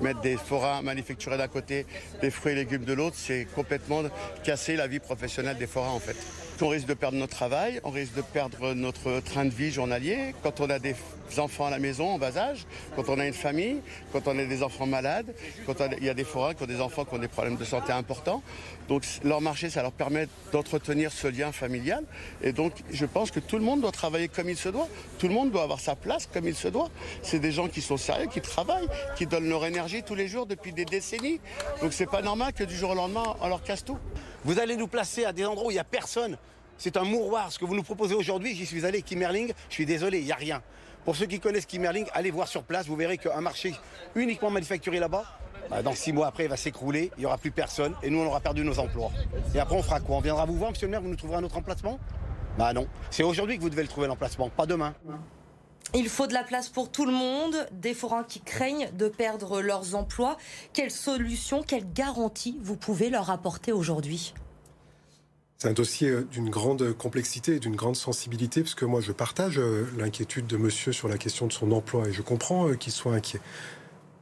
Mettre 0.03 0.21
des 0.21 0.37
forains 0.37 0.83
manufacturés 0.83 1.39
d'un 1.39 1.49
côté, 1.49 1.87
des 2.21 2.31
fruits 2.31 2.53
et 2.53 2.57
légumes 2.57 2.85
de 2.85 2.93
l'autre, 2.93 3.17
c'est 3.19 3.47
complètement 3.55 4.03
casser 4.45 4.77
la 4.77 4.87
vie 4.87 5.01
professionnelle 5.01 5.57
des 5.57 5.67
forains 5.67 5.93
en 5.93 5.99
fait. 5.99 6.17
On 6.61 6.69
risque 6.69 6.89
de 6.89 6.95
perdre 6.95 7.17
notre 7.17 7.37
travail, 7.37 7.81
on 7.85 7.91
risque 7.91 8.15
de 8.15 8.21
perdre 8.21 8.75
notre 8.75 9.21
train 9.21 9.45
de 9.45 9.51
vie 9.51 9.71
journalier. 9.71 10.35
Quand 10.43 10.61
on 10.61 10.69
a 10.69 10.81
des 10.81 10.97
enfants 11.39 11.67
à 11.67 11.71
la 11.71 11.79
maison 11.79 12.09
en 12.09 12.19
bas 12.19 12.37
âge, 12.37 12.67
quand 12.97 13.09
on 13.09 13.21
a 13.21 13.27
une 13.27 13.33
famille, 13.33 13.81
quand 14.13 14.27
on 14.27 14.37
a 14.37 14.45
des 14.45 14.65
enfants 14.65 14.87
malades, 14.87 15.33
quand 15.67 15.75
il 15.97 16.05
y 16.05 16.09
a 16.09 16.15
des 16.15 16.25
forains 16.25 16.55
qui 16.55 16.65
ont 16.65 16.67
des 16.67 16.81
enfants 16.81 17.05
qui 17.05 17.15
ont 17.15 17.19
des 17.19 17.29
problèmes 17.29 17.57
de 17.57 17.65
santé 17.65 17.93
importants. 17.93 18.43
Donc 18.89 19.05
leur 19.23 19.41
marché, 19.41 19.71
ça 19.71 19.83
leur 19.83 19.93
permet 19.93 20.27
d'entretenir 20.51 21.13
ce 21.13 21.29
lien 21.29 21.53
familial. 21.53 22.03
Et 22.43 22.53
donc 22.53 22.73
je 22.91 23.07
pense 23.07 23.31
que 23.31 23.39
tout 23.39 23.57
le 23.57 23.65
monde 23.65 23.81
doit 23.81 23.93
travailler 23.93 24.27
comme 24.27 24.49
il 24.49 24.57
se 24.57 24.69
doit. 24.69 24.89
Tout 25.19 25.29
le 25.29 25.35
monde 25.35 25.53
doit 25.53 25.63
avoir 25.63 25.79
sa 25.79 25.95
place 25.95 26.27
comme 26.27 26.49
il 26.49 26.57
se 26.57 26.67
doit. 26.67 26.91
C'est 27.23 27.39
des 27.39 27.53
gens 27.53 27.69
qui 27.69 27.83
sont 27.83 27.97
sérieux, 27.97 28.27
qui 28.27 28.41
travaillent, 28.41 28.89
qui 29.17 29.27
donnent 29.27 29.49
leur 29.49 29.65
énergie 29.65 30.03
tous 30.03 30.17
les 30.17 30.27
jours 30.27 30.47
depuis 30.47 30.73
des 30.73 30.85
décennies. 30.85 31.39
Donc 31.83 31.93
c'est 31.93 32.11
pas 32.11 32.23
normal 32.23 32.53
que 32.53 32.65
du 32.65 32.75
jour 32.75 32.91
au 32.91 32.95
lendemain, 32.97 33.37
on 33.41 33.49
leur 33.49 33.63
casse 33.63 33.85
tout. 33.85 33.99
Vous 34.45 34.59
allez 34.59 34.77
nous 34.77 34.89
placer 34.89 35.25
à 35.25 35.33
des 35.33 35.45
endroits 35.45 35.69
où 35.69 35.71
il 35.71 35.75
n'y 35.75 35.81
a 35.81 35.85
personne. 35.85 36.39
C'est 36.77 36.97
un 36.97 37.05
mouroir. 37.05 37.51
Ce 37.51 37.59
que 37.59 37.65
vous 37.65 37.75
nous 37.75 37.83
proposez 37.83 38.15
aujourd'hui, 38.15 38.55
j'y 38.55 38.67
suis 38.67 38.87
allé, 38.87 39.03
Kimmerling, 39.03 39.53
je 39.69 39.75
suis 39.75 39.87
désolé, 39.87 40.19
il 40.21 40.25
n'y 40.25 40.33
a 40.33 40.37
rien. 40.37 40.63
Pour 41.05 41.17
ceux 41.17 41.27
qui 41.27 41.41
connaissent 41.41 41.67
Kimmerling, 41.67 42.07
allez 42.13 42.31
voir 42.31 42.47
sur 42.49 42.63
place, 42.63 42.87
vous 42.87 42.97
verrez 42.97 43.19
qu'un 43.19 43.41
marché 43.41 43.75
uniquement 44.15 44.51
manufacturé 44.51 44.99
là-bas, 44.99 45.25
bah, 45.71 45.83
dans 45.83 45.95
six 45.95 46.13
mois 46.13 46.27
après, 46.29 46.45
il 46.45 46.51
va 46.51 46.57
s'écrouler, 46.57 47.11
il 47.17 47.21
n'y 47.21 47.27
aura 47.27 47.39
plus 47.39 47.51
personne, 47.51 47.95
et 48.03 48.11
nous, 48.11 48.21
on 48.21 48.27
aura 48.27 48.41
perdu 48.41 48.63
nos 48.65 48.79
emplois. 48.79 49.11
Et 49.55 49.59
après, 49.59 49.77
on 49.77 49.83
fera 49.83 50.01
quoi? 50.01 50.17
On 50.17 50.21
viendra 50.21 50.45
vous 50.45 50.57
voir, 50.57 50.71
monsieur 50.71 50.87
le 50.87 50.93
maire, 50.93 51.03
vous 51.03 51.09
nous 51.09 51.17
trouverez 51.17 51.39
un 51.39 51.45
autre 51.45 51.57
emplacement? 51.57 51.99
Bah 52.57 52.73
non. 52.73 52.87
C'est 53.11 53.23
aujourd'hui 53.23 53.57
que 53.57 53.63
vous 53.63 53.71
devez 53.71 53.83
le 53.83 53.89
trouver, 53.89 54.07
l'emplacement, 54.07 54.49
pas 54.51 54.67
demain. 54.67 54.95
Il 55.95 56.09
faut 56.09 56.27
de 56.27 56.35
la 56.35 56.45
place 56.45 56.69
pour 56.69 56.91
tout 56.91 57.07
le 57.07 57.13
monde, 57.13 57.67
des 57.73 57.95
forains 57.95 58.25
qui 58.25 58.41
craignent 58.41 58.91
de 58.93 59.09
perdre 59.09 59.63
leurs 59.63 59.95
emplois. 59.95 60.37
Quelle 60.75 60.91
solution, 60.91 61.63
quelle 61.63 61.91
garantie 61.93 62.59
vous 62.63 62.77
pouvez 62.77 63.09
leur 63.09 63.31
apporter 63.31 63.73
aujourd'hui? 63.73 64.35
C'est 65.57 65.69
un 65.69 65.73
dossier 65.73 66.11
euh, 66.11 66.29
d'une 66.31 66.51
grande 66.51 66.93
complexité 66.93 67.57
et 67.57 67.59
d'une 67.59 67.75
grande 67.75 67.97
sensibilité, 67.97 68.61
parce 68.61 68.77
que 68.77 68.85
moi, 68.85 69.01
je 69.01 69.11
partage 69.11 69.59
euh, 69.59 69.89
l'inquiétude 69.97 70.47
de 70.47 70.57
monsieur 70.57 70.93
sur 70.93 71.09
la 71.09 71.19
question 71.19 71.49
de 71.49 71.53
son 71.53 71.73
emploi 71.73 72.07
et 72.07 72.13
je 72.13 72.23
comprends 72.23 72.69
euh, 72.69 72.75
qu'il 72.75 72.93
soit 72.93 73.15
inquiet. 73.15 73.41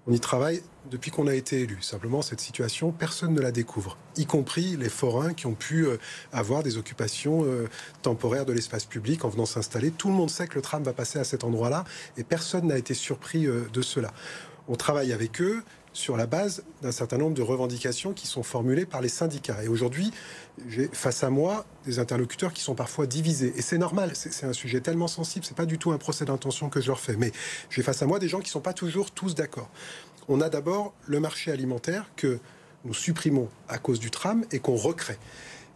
On 0.09 0.13
y 0.13 0.21
travaille 0.21 0.63
depuis 0.89 1.11
qu'on 1.11 1.27
a 1.27 1.35
été 1.35 1.63
élu. 1.63 1.79
Simplement, 1.81 2.23
cette 2.23 2.41
situation, 2.41 2.93
personne 2.93 3.35
ne 3.35 3.41
la 3.41 3.51
découvre, 3.51 3.99
y 4.17 4.25
compris 4.25 4.77
les 4.77 4.89
forains 4.89 5.35
qui 5.35 5.47
ont 5.47 5.55
pu 5.55 5.87
avoir 6.33 6.63
des 6.63 6.79
occupations 6.79 7.45
temporaires 8.03 8.47
de 8.47 8.53
l'espace 8.53 8.85
public 8.85 9.25
en 9.25 9.29
venant 9.29 9.47
s'installer. 9.47 9.91
Tout 9.91 10.09
le 10.09 10.15
monde 10.15 10.31
sait 10.31 10.47
que 10.47 10.55
le 10.55 10.63
tram 10.63 10.85
va 10.85 10.93
passer 10.93 11.19
à 11.19 11.25
cet 11.25 11.43
endroit-là 11.43 11.83
et 12.17 12.23
personne 12.23 12.69
n'a 12.69 12.79
été 12.79 12.95
surpris 12.95 13.47
de 13.47 13.83
cela. 13.83 14.13
On 14.69 14.77
travaille 14.77 15.13
avec 15.13 15.41
eux 15.41 15.65
sur 15.97 16.19
la 16.19 16.27
base 16.27 16.63
d'un 16.83 16.93
certain 16.93 17.17
nombre 17.17 17.35
de 17.35 17.41
revendications 17.41 18.13
qui 18.13 18.27
sont 18.27 18.43
formulées 18.43 18.85
par 18.85 19.01
les 19.01 19.09
syndicats. 19.09 19.65
Et 19.65 19.69
aujourd'hui, 19.69 20.13
j'ai 20.69 20.89
face 20.93 21.25
à 21.25 21.31
moi 21.31 21.65
des 21.87 21.99
interlocuteurs 21.99 22.53
qui 22.53 22.61
sont 22.61 22.75
parfois 22.75 23.07
divisés. 23.07 23.55
Et 23.57 23.63
c'est 23.63 23.79
normal, 23.79 24.11
c'est 24.15 24.45
un 24.45 24.53
sujet 24.53 24.83
tellement 24.83 25.09
sensible, 25.09 25.47
c'est 25.47 25.57
pas 25.57 25.65
du 25.65 25.79
tout 25.79 25.93
un 25.93 25.99
procès 25.99 26.27
d'intention 26.27 26.69
que 26.69 26.83
je 26.83 26.89
leur 26.89 27.01
fais. 27.01 27.17
Mais 27.17 27.33
j'ai 27.71 27.83
face 27.83 28.03
à 28.03 28.07
moi 28.07 28.19
des 28.19 28.29
gens 28.29 28.41
qui 28.41 28.51
sont 28.51 28.61
pas 28.61 28.75
toujours 28.75 29.11
tous 29.11 29.35
d'accord. 29.35 29.71
On 30.29 30.43
a 30.43 30.51
d'abord 30.51 30.93
le 31.07 31.19
marché 31.19 31.51
alimentaire 31.51 32.11
que 32.15 32.41
nous 32.85 32.95
supprimons 32.95 33.49
à 33.67 33.79
cause 33.79 33.99
du 33.99 34.11
tram 34.11 34.45
et 34.53 34.59
qu'on 34.59 34.77
recrée. 34.77 35.17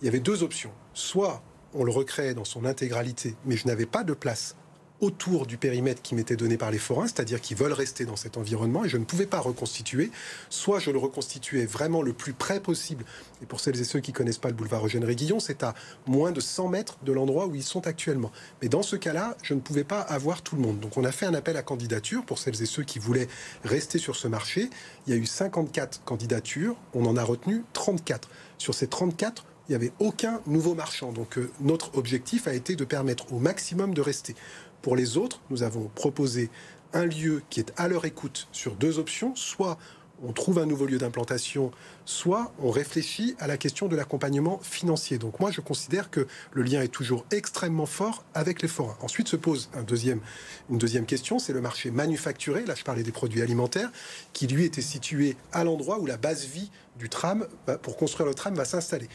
Il 0.03 0.05
y 0.05 0.09
avait 0.09 0.21
deux 0.21 0.43
options. 0.43 0.73
Soit 0.93 1.43
on 1.73 1.83
le 1.83 1.91
recrée 1.91 2.35
dans 2.35 2.45
son 2.45 2.67
intégralité, 2.67 3.37
mais 3.47 3.57
je 3.57 3.67
n'avais 3.67 3.87
pas 3.87 4.05
de 4.05 4.13
place 4.13 4.55
autour 5.01 5.47
du 5.47 5.57
périmètre 5.57 6.03
qui 6.03 6.15
m'était 6.15 6.37
donné 6.37 6.57
par 6.57 6.71
les 6.71 6.79
forains, 6.79 7.07
c'est-à-dire 7.07 7.41
qu'ils 7.41 7.57
veulent 7.57 7.73
rester 7.73 8.05
dans 8.05 8.17
cet 8.17 8.37
environnement 8.37 8.85
et 8.85 8.89
je 8.89 8.97
ne 8.97 9.05
pouvais 9.05 9.27
pas 9.27 9.41
reconstituer. 9.41 10.11
Soit 10.49 10.79
je 10.79 10.91
le 10.91 10.99
reconstituais 10.99 11.67
vraiment 11.67 12.03
le 12.03 12.13
plus 12.13 12.33
près 12.33 12.61
possible. 12.61 13.05
Et 13.43 13.47
pour 13.47 13.61
celles 13.61 13.81
et 13.81 13.85
ceux 13.85 14.01
qui 14.01 14.13
connaissent 14.13 14.39
pas 14.39 14.49
le 14.49 14.55
boulevard 14.55 14.85
Eugène 14.85 15.05
Réguillon, 15.05 15.41
c'est 15.41 15.63
à 15.63 15.75
moins 16.07 16.33
de 16.33 16.41
100 16.41 16.69
mètres 16.69 16.99
de 17.03 17.13
l'endroit 17.13 17.47
où 17.47 17.55
ils 17.55 17.63
sont 17.63 17.87
actuellement. 17.87 18.31
Mais 18.63 18.69
dans 18.69 18.83
ce 18.83 18.97
cas-là, 18.97 19.37
je 19.43 19.55
ne 19.55 19.61
pouvais 19.61 19.85
pas 19.85 20.01
avoir 20.01 20.43
tout 20.43 20.57
le 20.57 20.63
monde. 20.63 20.81
Donc 20.81 20.97
on 20.97 21.05
a 21.05 21.13
fait 21.13 21.27
un 21.27 21.35
appel 21.35 21.57
à 21.57 21.63
candidature 21.63 22.25
pour 22.25 22.39
celles 22.39 22.61
et 22.63 22.67
ceux 22.67 22.83
qui 22.83 22.99
voulaient 22.99 23.29
rester 23.65 23.99
sur 23.99 24.17
ce 24.17 24.29
marché. 24.29 24.71
Il 25.07 25.15
y 25.15 25.17
a 25.17 25.19
eu 25.19 25.27
54 25.27 26.05
candidatures, 26.05 26.77
on 26.95 27.07
en 27.07 27.17
a 27.17 27.25
retenu 27.25 27.65
34. 27.73 28.29
Sur 28.59 28.75
ces 28.75 28.87
34, 28.87 29.45
il 29.71 29.73
n'y 29.73 29.77
avait 29.77 29.93
aucun 30.01 30.41
nouveau 30.47 30.75
marchand. 30.75 31.13
Donc 31.13 31.39
euh, 31.39 31.49
notre 31.61 31.97
objectif 31.97 32.49
a 32.49 32.55
été 32.55 32.75
de 32.75 32.85
permettre 32.85 33.33
au 33.33 33.39
maximum 33.39 33.95
de 33.95 34.01
rester. 34.01 34.35
Pour 34.83 34.97
les 34.97 35.17
autres, 35.17 35.41
nous 35.51 35.63
avons 35.63 35.91
proposé 35.95 36.51
un 36.93 37.05
lieu 37.05 37.43
qui 37.51 37.61
est 37.61 37.73
à 37.77 37.89
leur 37.89 38.05
écoute 38.05 38.49
sur 38.53 38.75
deux 38.75 38.99
options, 38.99 39.35
soit 39.37 39.79
on 40.23 40.33
trouve 40.33 40.59
un 40.59 40.67
nouveau 40.67 40.87
lieu 40.87 40.99
d'implantation, 40.99 41.71
soit 42.05 42.53
on 42.61 42.71
réfléchit 42.71 43.37
à 43.39 43.47
la 43.47 43.57
question 43.57 43.89
de 43.89 43.97
l'accompagnement 43.97 44.59
financier. 44.63 45.19
Donc 45.19 45.41
moi, 45.41 45.51
je 45.51 45.61
considère 45.61 46.11
que 46.11 46.27
le 46.53 46.63
lien 46.63 46.83
est 46.83 46.89
toujours 46.89 47.25
extrêmement 47.31 47.87
fort 47.87 48.25
avec 48.35 48.61
les 48.61 48.69
forains. 48.69 48.97
Ensuite 49.01 49.29
se 49.29 49.37
pose 49.37 49.71
une 49.79 50.79
deuxième 50.79 51.07
question, 51.07 51.39
c'est 51.39 51.53
le 51.53 51.61
marché 51.61 51.91
manufacturé, 51.91 52.65
là 52.67 52.75
je 52.75 52.85
parlais 52.85 53.03
des 53.03 53.13
produits 53.13 53.41
alimentaires, 53.43 53.91
qui 54.33 54.47
lui 54.47 54.65
était 54.65 54.83
situé 54.83 55.37
à 55.53 55.65
l'endroit 55.65 55.99
où 55.99 56.07
la 56.07 56.17
base 56.17 56.45
vie 56.45 56.71
du 56.99 57.09
tram, 57.09 57.47
pour 57.83 57.97
construire 57.97 58.29
le 58.29 58.35
tram, 58.35 58.55
va 58.55 58.65
s'installer. 58.67 59.09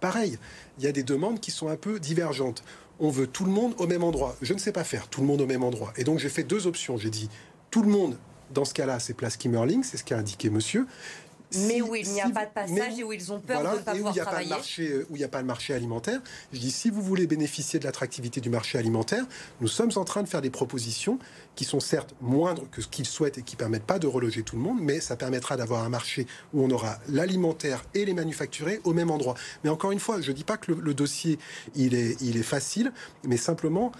pareil, 0.00 0.38
il 0.78 0.84
y 0.84 0.88
a 0.88 0.92
des 0.92 1.02
demandes 1.02 1.40
qui 1.40 1.50
sont 1.50 1.68
un 1.68 1.76
peu 1.76 2.00
divergentes. 2.00 2.62
On 2.98 3.10
veut 3.10 3.26
tout 3.26 3.44
le 3.44 3.50
monde 3.50 3.74
au 3.78 3.86
même 3.86 4.04
endroit. 4.04 4.36
Je 4.42 4.54
ne 4.54 4.58
sais 4.58 4.72
pas 4.72 4.84
faire 4.84 5.08
tout 5.08 5.20
le 5.20 5.26
monde 5.26 5.40
au 5.40 5.46
même 5.46 5.62
endroit. 5.62 5.92
Et 5.96 6.04
donc 6.04 6.18
j'ai 6.18 6.28
fait 6.28 6.44
deux 6.44 6.66
options. 6.66 6.96
J'ai 6.96 7.10
dit 7.10 7.28
tout 7.70 7.82
le 7.82 7.88
monde 7.88 8.16
dans 8.50 8.64
ce 8.64 8.74
cas-là, 8.74 9.00
c'est 9.00 9.14
place 9.14 9.36
Kimmerling, 9.36 9.82
c'est 9.82 9.96
ce 9.96 10.04
qu'a 10.04 10.18
indiqué 10.18 10.50
monsieur 10.50 10.86
mais 11.54 11.80
où 11.80 11.94
il 11.94 12.08
n'y 12.10 12.20
a 12.20 12.30
pas 12.30 12.46
de 12.46 12.50
passage 12.50 12.98
et 12.98 13.04
où 13.04 13.12
ils 13.12 13.32
ont 13.32 13.40
peur 13.40 13.62
de 13.62 13.78
ne 13.78 13.82
pas 13.82 13.94
pouvoir 13.94 14.14
travailler. 14.14 14.54
où 15.10 15.16
il 15.16 15.18
n'y 15.18 15.24
a 15.24 15.28
pas 15.28 15.40
le 15.40 15.46
marché 15.46 15.74
alimentaire. 15.74 16.20
Je 16.52 16.58
dis, 16.58 16.70
si 16.70 16.90
vous 16.90 17.02
voulez 17.02 17.26
bénéficier 17.26 17.78
de 17.78 17.84
l'attractivité 17.84 18.40
du 18.40 18.50
marché 18.50 18.78
alimentaire, 18.78 19.24
nous 19.60 19.68
sommes 19.68 19.92
en 19.96 20.04
train 20.04 20.22
de 20.22 20.28
faire 20.28 20.42
des 20.42 20.50
propositions 20.50 21.18
qui 21.54 21.64
sont 21.64 21.80
certes 21.80 22.14
moindres 22.20 22.68
que 22.70 22.82
ce 22.82 22.88
qu'ils 22.88 23.06
souhaitent 23.06 23.38
et 23.38 23.42
qui 23.42 23.54
ne 23.54 23.58
permettent 23.58 23.86
pas 23.86 23.98
de 23.98 24.06
reloger 24.06 24.42
tout 24.42 24.56
le 24.56 24.62
monde, 24.62 24.78
mais 24.80 25.00
ça 25.00 25.16
permettra 25.16 25.56
d'avoir 25.56 25.84
un 25.84 25.88
marché 25.88 26.26
où 26.52 26.62
on 26.64 26.70
aura 26.70 26.98
l'alimentaire 27.08 27.84
et 27.94 28.04
les 28.04 28.14
manufacturés 28.14 28.80
au 28.84 28.92
même 28.92 29.10
endroit. 29.10 29.34
Mais 29.64 29.70
encore 29.70 29.92
une 29.92 30.00
fois, 30.00 30.20
je 30.20 30.30
ne 30.30 30.36
dis 30.36 30.44
pas 30.44 30.56
que 30.56 30.72
le, 30.72 30.94
dossier, 30.94 31.38
il 31.74 31.94
est, 31.94 32.20
il 32.20 32.36
est 32.36 32.42
facile, 32.42 32.92
mais 33.24 33.36
simplement 33.36 33.92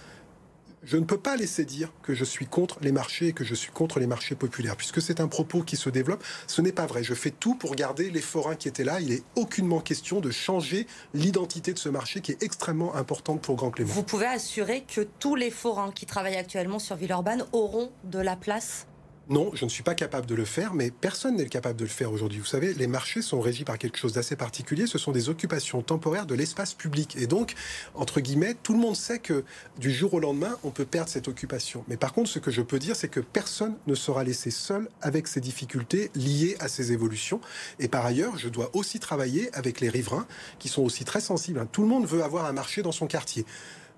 je 0.87 0.95
ne 0.95 1.03
peux 1.03 1.17
pas 1.17 1.35
laisser 1.35 1.65
dire 1.65 1.91
que 2.01 2.15
je 2.15 2.23
suis 2.23 2.45
contre 2.45 2.79
les 2.81 2.93
marchés 2.93 3.27
et 3.27 3.33
que 3.33 3.43
je 3.43 3.53
suis 3.53 3.71
contre 3.71 3.99
les 3.99 4.07
marchés 4.07 4.35
populaires, 4.35 4.77
puisque 4.77 5.01
c'est 5.01 5.19
un 5.19 5.27
propos 5.27 5.61
qui 5.61 5.75
se 5.75 5.89
développe. 5.89 6.23
Ce 6.47 6.61
n'est 6.61 6.71
pas 6.71 6.85
vrai. 6.85 7.03
Je 7.03 7.13
fais 7.13 7.29
tout 7.29 7.55
pour 7.55 7.75
garder 7.75 8.09
les 8.09 8.21
forains 8.21 8.55
qui 8.55 8.69
étaient 8.69 8.85
là. 8.85 9.01
Il 9.01 9.09
n'est 9.09 9.23
aucunement 9.35 9.81
question 9.81 10.21
de 10.21 10.31
changer 10.31 10.87
l'identité 11.13 11.73
de 11.73 11.79
ce 11.79 11.89
marché 11.89 12.21
qui 12.21 12.31
est 12.31 12.41
extrêmement 12.41 12.95
importante 12.95 13.41
pour 13.41 13.57
Grand 13.57 13.69
Clément. 13.69 13.91
Vous 13.91 14.03
pouvez 14.03 14.27
assurer 14.27 14.85
que 14.87 15.01
tous 15.01 15.35
les 15.35 15.51
forains 15.51 15.91
qui 15.91 16.05
travaillent 16.05 16.37
actuellement 16.37 16.79
sur 16.79 16.95
Villeurbanne 16.95 17.43
auront 17.51 17.91
de 18.05 18.19
la 18.19 18.37
place 18.37 18.87
non, 19.29 19.51
je 19.53 19.65
ne 19.65 19.69
suis 19.69 19.83
pas 19.83 19.93
capable 19.93 20.25
de 20.25 20.35
le 20.35 20.45
faire, 20.45 20.73
mais 20.73 20.89
personne 20.89 21.35
n'est 21.35 21.47
capable 21.47 21.77
de 21.77 21.83
le 21.83 21.89
faire 21.89 22.13
aujourd'hui. 22.13 22.39
Vous 22.39 22.45
savez, 22.45 22.73
les 22.73 22.87
marchés 22.87 23.21
sont 23.21 23.41
régis 23.41 23.65
par 23.65 23.77
quelque 23.77 23.97
chose 23.97 24.13
d'assez 24.13 24.37
particulier. 24.37 24.87
Ce 24.87 24.97
sont 24.97 25.11
des 25.11 25.27
occupations 25.27 25.81
temporaires 25.81 26.25
de 26.25 26.33
l'espace 26.33 26.73
public. 26.73 27.17
Et 27.17 27.27
donc, 27.27 27.53
entre 27.93 28.21
guillemets, 28.21 28.55
tout 28.63 28.71
le 28.71 28.79
monde 28.79 28.95
sait 28.95 29.19
que 29.19 29.43
du 29.79 29.91
jour 29.91 30.13
au 30.13 30.19
lendemain, 30.19 30.57
on 30.63 30.71
peut 30.71 30.85
perdre 30.85 31.09
cette 31.09 31.27
occupation. 31.27 31.83
Mais 31.89 31.97
par 31.97 32.13
contre, 32.13 32.29
ce 32.29 32.39
que 32.39 32.51
je 32.51 32.61
peux 32.61 32.79
dire, 32.79 32.95
c'est 32.95 33.09
que 33.09 33.19
personne 33.19 33.75
ne 33.85 33.95
sera 33.95 34.23
laissé 34.23 34.49
seul 34.49 34.87
avec 35.01 35.27
ces 35.27 35.41
difficultés 35.41 36.09
liées 36.15 36.55
à 36.61 36.69
ces 36.69 36.93
évolutions. 36.93 37.41
Et 37.79 37.89
par 37.89 38.05
ailleurs, 38.05 38.37
je 38.37 38.47
dois 38.47 38.69
aussi 38.73 38.99
travailler 38.99 39.53
avec 39.53 39.81
les 39.81 39.89
riverains 39.89 40.25
qui 40.57 40.69
sont 40.69 40.83
aussi 40.83 41.03
très 41.03 41.21
sensibles. 41.21 41.67
Tout 41.73 41.81
le 41.81 41.89
monde 41.89 42.05
veut 42.05 42.23
avoir 42.23 42.45
un 42.45 42.53
marché 42.53 42.81
dans 42.81 42.93
son 42.93 43.07
quartier. 43.07 43.45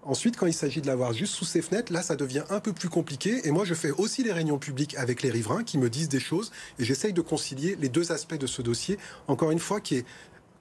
Ensuite, 0.03 0.37
quand 0.37 0.45
il 0.45 0.53
s'agit 0.53 0.81
de 0.81 0.87
l'avoir 0.87 1.13
juste 1.13 1.33
sous 1.33 1.45
ses 1.45 1.61
fenêtres, 1.61 1.91
là, 1.91 2.01
ça 2.01 2.15
devient 2.15 2.43
un 2.49 2.59
peu 2.59 2.71
plus 2.71 2.89
compliqué. 2.89 3.47
Et 3.47 3.51
moi, 3.51 3.65
je 3.65 3.73
fais 3.73 3.91
aussi 3.91 4.23
les 4.23 4.31
réunions 4.31 4.57
publiques 4.57 4.95
avec 4.95 5.21
les 5.21 5.29
riverains 5.29 5.63
qui 5.63 5.77
me 5.77 5.89
disent 5.89 6.09
des 6.09 6.19
choses. 6.19 6.51
Et 6.79 6.85
j'essaye 6.85 7.13
de 7.13 7.21
concilier 7.21 7.77
les 7.79 7.89
deux 7.89 8.11
aspects 8.11 8.37
de 8.37 8.47
ce 8.47 8.61
dossier. 8.61 8.97
Encore 9.27 9.51
une 9.51 9.59
fois, 9.59 9.81
qui 9.81 9.95
est 9.95 10.05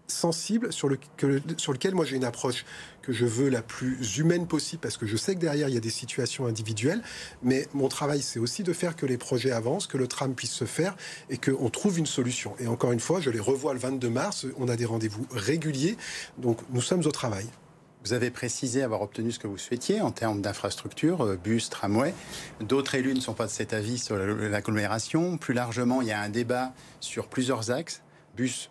sensible, 0.09 0.73
sur, 0.73 0.88
le, 0.88 0.99
sur 1.59 1.73
lequel 1.73 1.95
moi 1.95 2.04
j'ai 2.04 2.16
une 2.16 2.25
approche 2.25 2.64
que 3.02 3.12
je 3.12 3.26
veux 3.26 3.49
la 3.49 3.62
plus 3.62 4.16
humaine 4.16 4.47
possible, 4.47 4.80
parce 4.80 4.97
que 4.97 5.07
je 5.07 5.16
sais 5.16 5.35
que 5.35 5.40
derrière 5.40 5.68
il 5.68 5.75
y 5.75 5.76
a 5.76 5.80
des 5.80 5.90
situations 5.90 6.47
individuelles, 6.47 7.02
mais 7.42 7.68
mon 7.75 7.88
travail 7.88 8.23
c'est 8.23 8.38
aussi 8.38 8.62
de 8.62 8.73
faire 8.73 8.97
que 8.97 9.07
les 9.07 9.18
projets 9.18 9.50
avancent, 9.50 9.87
que 9.87 9.99
le 9.99 10.09
tram 10.09 10.35
puisse 10.35 10.52
se 10.52 10.64
faire 10.64 10.97
et 11.30 11.37
qu'on 11.37 11.68
trouve 11.71 11.99
une 11.99 12.07
solution. 12.07 12.54
Et 12.59 12.66
encore 12.66 12.92
une 12.92 13.00
fois, 13.00 13.21
je 13.21 13.30
les 13.30 13.40
revois 13.40 13.75
le 13.75 13.78
22 13.78 14.09
mars, 14.09 14.47
on 14.57 14.68
a 14.68 14.76
des 14.76 14.87
rendez-vous 14.87 15.26
réguliers, 15.30 15.97
donc 16.38 16.59
nous 16.71 16.83
sommes 16.83 17.04
au 17.07 17.12
travail. 17.12 17.47
Vous 18.05 18.12
avez 18.12 18.31
précisé 18.31 18.83
avoir 18.83 19.02
obtenu 19.02 19.33
ce 19.33 19.38
que 19.38 19.47
vous 19.47 19.59
souhaitiez 19.59 20.00
en 20.00 20.12
termes 20.12 20.40
d'infrastructures, 20.40 21.25
euh, 21.25 21.37
bus, 21.37 21.69
tramway. 21.69 22.14
D'autres 22.61 22.95
élus 22.95 23.14
ne 23.14 23.21
sont 23.21 23.35
pas 23.35 23.47
de 23.47 23.50
cet 23.50 23.73
avis 23.73 23.99
sur 23.99 24.17
l'agglomération. 24.17 25.37
Plus 25.37 25.55
largement, 25.55 26.00
il 26.00 26.09
y 26.09 26.12
a 26.12 26.21
un 26.21 26.28
débat 26.28 26.73
sur 27.00 27.26
plusieurs 27.26 27.71
axes, 27.71 28.02
bus, 28.37 28.71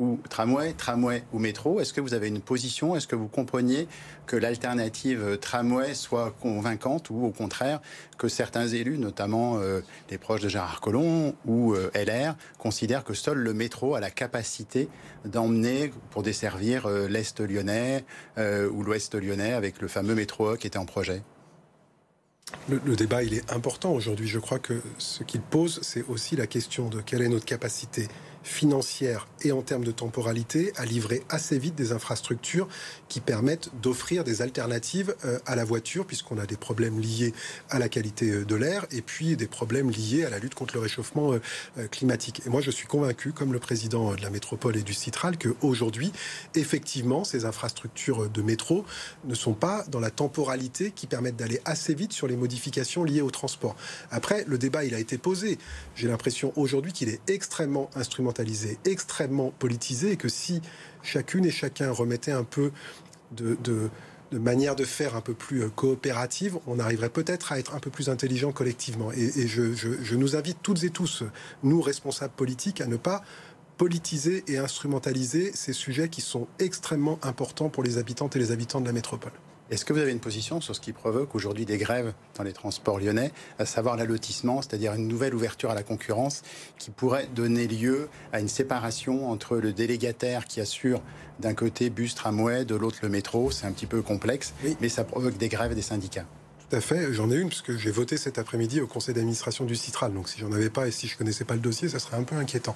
ou 0.00 0.18
tramway, 0.30 0.72
tramway 0.72 1.22
ou 1.32 1.38
métro. 1.38 1.78
Est-ce 1.78 1.92
que 1.92 2.00
vous 2.00 2.14
avez 2.14 2.28
une 2.28 2.40
position? 2.40 2.96
Est-ce 2.96 3.06
que 3.06 3.14
vous 3.14 3.28
compreniez 3.28 3.86
que 4.26 4.34
l'alternative 4.34 5.38
tramway 5.38 5.94
soit 5.94 6.34
convaincante 6.40 7.10
ou 7.10 7.26
au 7.26 7.30
contraire 7.30 7.80
que 8.16 8.26
certains 8.26 8.66
élus, 8.66 8.96
notamment 8.96 9.58
euh, 9.58 9.82
les 10.10 10.16
proches 10.16 10.40
de 10.40 10.48
Gérard 10.48 10.80
Collomb 10.80 11.34
ou 11.44 11.74
euh, 11.74 11.90
LR, 11.94 12.34
considèrent 12.58 13.04
que 13.04 13.12
seul 13.12 13.36
le 13.36 13.52
métro 13.52 13.94
a 13.94 14.00
la 14.00 14.10
capacité 14.10 14.88
d'emmener 15.26 15.92
pour 16.10 16.22
desservir 16.22 16.86
euh, 16.86 17.06
l'Est 17.06 17.38
lyonnais 17.40 18.04
ou 18.38 18.82
l'Ouest 18.82 19.14
lyonnais 19.14 19.52
avec 19.52 19.82
le 19.82 19.88
fameux 19.88 20.14
métro 20.14 20.56
qui 20.56 20.66
était 20.66 20.78
en 20.78 20.86
projet? 20.86 21.22
Le, 22.68 22.80
le, 22.84 22.96
débat, 22.96 23.22
il 23.22 23.34
est 23.34 23.52
important 23.52 23.92
aujourd'hui. 23.92 24.26
Je 24.26 24.38
crois 24.38 24.58
que 24.58 24.80
ce 24.98 25.22
qu'il 25.22 25.42
pose, 25.42 25.80
c'est 25.82 26.04
aussi 26.08 26.36
la 26.36 26.46
question 26.46 26.88
de 26.88 27.00
quelle 27.00 27.22
est 27.22 27.28
notre 27.28 27.44
capacité 27.44 28.08
financière 28.42 29.26
et 29.42 29.52
en 29.52 29.62
termes 29.62 29.84
de 29.84 29.90
temporalité 29.90 30.72
à 30.76 30.84
livrer 30.84 31.22
assez 31.28 31.58
vite 31.58 31.74
des 31.74 31.92
infrastructures 31.92 32.68
qui 33.08 33.20
permettent 33.20 33.70
d'offrir 33.82 34.24
des 34.24 34.42
alternatives 34.42 35.14
euh, 35.24 35.38
à 35.46 35.56
la 35.56 35.64
voiture, 35.64 36.06
puisqu'on 36.06 36.38
a 36.38 36.46
des 36.46 36.56
problèmes 36.56 37.00
liés 37.00 37.34
à 37.68 37.78
la 37.78 37.88
qualité 37.88 38.30
euh, 38.30 38.44
de 38.44 38.54
l'air 38.54 38.86
et 38.90 39.02
puis 39.02 39.36
des 39.36 39.46
problèmes 39.46 39.90
liés 39.90 40.24
à 40.24 40.30
la 40.30 40.38
lutte 40.38 40.54
contre 40.54 40.74
le 40.74 40.80
réchauffement 40.80 41.32
euh, 41.32 41.88
climatique. 41.90 42.42
Et 42.46 42.50
moi, 42.50 42.60
je 42.60 42.70
suis 42.70 42.86
convaincu, 42.86 43.32
comme 43.32 43.52
le 43.52 43.58
président 43.58 44.14
de 44.14 44.22
la 44.22 44.30
métropole 44.30 44.76
et 44.76 44.82
du 44.82 44.94
Citral, 44.94 45.38
qu'aujourd'hui, 45.38 46.12
effectivement, 46.54 47.24
ces 47.24 47.44
infrastructures 47.44 48.28
de 48.28 48.42
métro 48.42 48.84
ne 49.24 49.34
sont 49.34 49.54
pas 49.54 49.84
dans 49.88 50.00
la 50.00 50.10
temporalité 50.10 50.90
qui 50.90 51.06
permettent 51.06 51.36
d'aller 51.36 51.60
assez 51.64 51.94
vite 51.94 52.12
sur 52.12 52.26
les 52.26 52.36
modifications 52.36 53.04
liées 53.04 53.22
au 53.22 53.30
transport. 53.30 53.76
Après, 54.10 54.44
le 54.46 54.58
débat, 54.58 54.84
il 54.84 54.94
a 54.94 54.98
été 54.98 55.18
posé. 55.18 55.58
J'ai 55.94 56.08
l'impression 56.08 56.52
aujourd'hui 56.56 56.92
qu'il 56.92 57.08
est 57.08 57.20
extrêmement 57.28 57.90
extrêmement 58.84 59.52
politisé, 59.58 60.12
et 60.12 60.16
que 60.16 60.28
si 60.28 60.60
chacune 61.02 61.44
et 61.44 61.50
chacun 61.50 61.90
remettait 61.90 62.32
un 62.32 62.44
peu 62.44 62.72
de, 63.32 63.90
manière 64.32 64.76
de 64.76 64.84
faire 64.84 65.16
un 65.16 65.20
peu 65.20 65.34
plus 65.34 65.62
euh, 65.62 65.68
coopérative, 65.68 66.58
on 66.66 66.78
arriverait 66.78 67.10
peut-être 67.10 67.52
à 67.52 67.58
être 67.58 67.74
un 67.74 67.80
peu 67.80 67.90
plus 67.90 68.08
intelligent 68.08 68.52
collectivement. 68.52 69.10
Et, 69.12 69.46
je, 69.46 70.14
nous 70.14 70.36
invite 70.36 70.58
toutes 70.62 70.84
et 70.84 70.90
tous, 70.90 71.24
nous 71.62 71.80
responsables 71.80 72.34
politiques, 72.34 72.80
à 72.80 72.86
ne 72.86 72.96
pas 72.96 73.22
politiser 73.76 74.44
et 74.46 74.58
instrumentaliser 74.58 75.52
ces 75.54 75.72
sujets 75.72 76.08
qui 76.08 76.20
sont 76.20 76.46
extrêmement 76.58 77.18
importants 77.22 77.70
pour 77.70 77.82
les 77.82 77.98
habitantes 77.98 78.36
et 78.36 78.38
les 78.38 78.52
habitants 78.52 78.80
de 78.80 78.86
la 78.86 78.92
métropole. 78.92 79.32
Est-ce 79.70 79.84
que 79.84 79.92
vous 79.92 80.00
avez 80.00 80.10
une 80.10 80.18
position 80.18 80.60
sur 80.60 80.74
ce 80.74 80.80
qui 80.80 80.92
provoque 80.92 81.36
aujourd'hui 81.36 81.64
des 81.64 81.78
grèves 81.78 82.12
dans 82.36 82.42
les 82.42 82.52
transports 82.52 82.98
lyonnais, 82.98 83.30
à 83.60 83.66
savoir 83.66 83.96
l'allotissement, 83.96 84.62
c'est-à-dire 84.62 84.94
une 84.94 85.06
nouvelle 85.06 85.32
ouverture 85.32 85.70
à 85.70 85.74
la 85.76 85.84
concurrence 85.84 86.42
qui 86.76 86.90
pourrait 86.90 87.28
donner 87.36 87.68
lieu 87.68 88.08
à 88.32 88.40
une 88.40 88.48
séparation 88.48 89.30
entre 89.30 89.58
le 89.58 89.72
délégataire 89.72 90.46
qui 90.46 90.60
assure 90.60 91.00
d'un 91.38 91.54
côté 91.54 91.88
bus, 91.88 92.16
tramway, 92.16 92.64
de 92.64 92.74
l'autre 92.74 92.98
le 93.02 93.08
métro? 93.10 93.52
C'est 93.52 93.66
un 93.66 93.72
petit 93.72 93.86
peu 93.86 94.02
complexe, 94.02 94.54
mais 94.80 94.88
ça 94.88 95.04
provoque 95.04 95.36
des 95.36 95.48
grèves 95.48 95.76
des 95.76 95.82
syndicats. 95.82 96.26
Tout 96.68 96.76
à 96.76 96.80
fait, 96.80 97.12
j'en 97.12 97.30
ai 97.30 97.36
une 97.36 97.48
parce 97.48 97.62
que 97.62 97.76
j'ai 97.76 97.90
voté 97.90 98.16
cet 98.16 98.38
après-midi 98.38 98.80
au 98.80 98.86
conseil 98.88 99.14
d'administration 99.14 99.64
du 99.64 99.76
Citral. 99.76 100.12
Donc 100.12 100.28
si 100.28 100.40
j'en 100.40 100.52
avais 100.52 100.70
pas 100.70 100.88
et 100.88 100.90
si 100.90 101.06
je 101.06 101.16
connaissais 101.16 101.44
pas 101.44 101.54
le 101.54 101.60
dossier, 101.60 101.88
ça 101.88 101.98
serait 101.98 102.16
un 102.16 102.22
peu 102.24 102.36
inquiétant. 102.36 102.74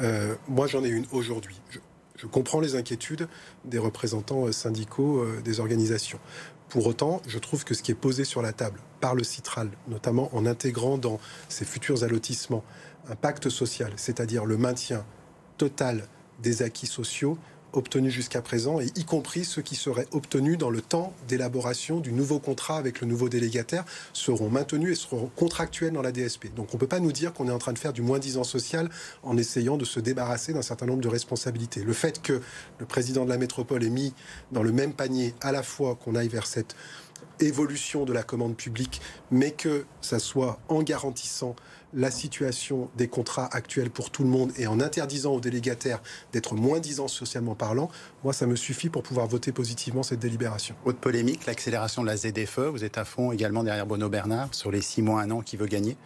Euh, 0.00 0.34
moi 0.48 0.66
j'en 0.66 0.84
ai 0.84 0.88
une 0.88 1.06
aujourd'hui 1.12 1.56
je 1.70 1.78
comprends 2.26 2.60
les 2.60 2.74
inquiétudes 2.74 3.28
des 3.64 3.78
représentants 3.78 4.46
euh, 4.46 4.52
syndicaux 4.52 5.18
euh, 5.18 5.40
des 5.42 5.60
organisations. 5.60 6.18
Pour 6.68 6.86
autant, 6.86 7.22
je 7.26 7.38
trouve 7.38 7.64
que 7.64 7.74
ce 7.74 7.82
qui 7.82 7.92
est 7.92 7.94
posé 7.94 8.24
sur 8.24 8.42
la 8.42 8.52
table 8.52 8.80
par 9.00 9.14
le 9.14 9.24
Citral, 9.24 9.70
notamment 9.88 10.28
en 10.34 10.44
intégrant 10.44 10.98
dans 10.98 11.18
ses 11.48 11.64
futurs 11.64 12.04
allotissements 12.04 12.64
un 13.08 13.16
pacte 13.16 13.48
social, 13.48 13.92
c'est-à-dire 13.96 14.44
le 14.44 14.58
maintien 14.58 15.04
total 15.56 16.06
des 16.42 16.62
acquis 16.62 16.86
sociaux, 16.86 17.38
obtenus 17.78 18.12
jusqu'à 18.12 18.42
présent, 18.42 18.80
et 18.80 18.86
y 18.96 19.04
compris 19.04 19.44
ceux 19.44 19.62
qui 19.62 19.74
seraient 19.74 20.06
obtenus 20.12 20.58
dans 20.58 20.70
le 20.70 20.82
temps 20.82 21.14
d'élaboration 21.28 22.00
du 22.00 22.12
nouveau 22.12 22.38
contrat 22.38 22.76
avec 22.76 23.00
le 23.00 23.06
nouveau 23.06 23.28
délégataire, 23.28 23.84
seront 24.12 24.50
maintenus 24.50 24.92
et 24.92 24.94
seront 25.00 25.30
contractuels 25.36 25.92
dans 25.92 26.02
la 26.02 26.12
DSP. 26.12 26.54
Donc 26.54 26.68
on 26.72 26.76
ne 26.76 26.80
peut 26.80 26.86
pas 26.86 27.00
nous 27.00 27.12
dire 27.12 27.32
qu'on 27.32 27.48
est 27.48 27.52
en 27.52 27.58
train 27.58 27.72
de 27.72 27.78
faire 27.78 27.92
du 27.92 28.02
moins-disant 28.02 28.44
social 28.44 28.90
en 29.22 29.36
essayant 29.36 29.76
de 29.76 29.84
se 29.84 30.00
débarrasser 30.00 30.52
d'un 30.52 30.62
certain 30.62 30.86
nombre 30.86 31.00
de 31.00 31.08
responsabilités. 31.08 31.82
Le 31.82 31.92
fait 31.92 32.20
que 32.20 32.40
le 32.78 32.86
président 32.86 33.24
de 33.24 33.30
la 33.30 33.38
métropole 33.38 33.84
ait 33.84 33.90
mis 33.90 34.12
dans 34.52 34.62
le 34.62 34.72
même 34.72 34.92
panier 34.92 35.34
à 35.40 35.52
la 35.52 35.62
fois 35.62 35.94
qu'on 35.94 36.14
aille 36.14 36.28
vers 36.28 36.46
cette 36.46 36.76
évolution 37.40 38.04
de 38.04 38.12
la 38.12 38.22
commande 38.22 38.56
publique, 38.56 39.00
mais 39.30 39.52
que 39.52 39.84
ça 40.00 40.18
soit 40.18 40.58
en 40.68 40.82
garantissant 40.82 41.54
la 41.94 42.10
situation 42.10 42.90
des 42.96 43.08
contrats 43.08 43.48
actuels 43.52 43.90
pour 43.90 44.10
tout 44.10 44.22
le 44.22 44.28
monde 44.28 44.52
et 44.56 44.66
en 44.66 44.80
interdisant 44.80 45.34
aux 45.34 45.40
délégataires 45.40 46.02
d'être 46.32 46.54
moins 46.54 46.80
disants 46.80 47.08
socialement 47.08 47.54
parlant, 47.54 47.90
moi, 48.24 48.32
ça 48.32 48.46
me 48.46 48.56
suffit 48.56 48.90
pour 48.90 49.02
pouvoir 49.02 49.26
voter 49.26 49.52
positivement 49.52 50.02
cette 50.02 50.20
délibération. 50.20 50.74
Autre 50.84 50.98
polémique, 50.98 51.46
l'accélération 51.46 52.02
de 52.02 52.08
la 52.08 52.16
ZFE. 52.16 52.70
Vous 52.70 52.84
êtes 52.84 52.98
à 52.98 53.04
fond 53.04 53.32
également 53.32 53.64
derrière 53.64 53.86
Bono 53.86 54.08
Bernard 54.08 54.54
sur 54.54 54.70
les 54.70 54.82
six 54.82 55.02
mois, 55.02 55.22
un 55.22 55.30
an 55.30 55.40
qui 55.40 55.56
veut 55.56 55.66
gagner 55.66 55.96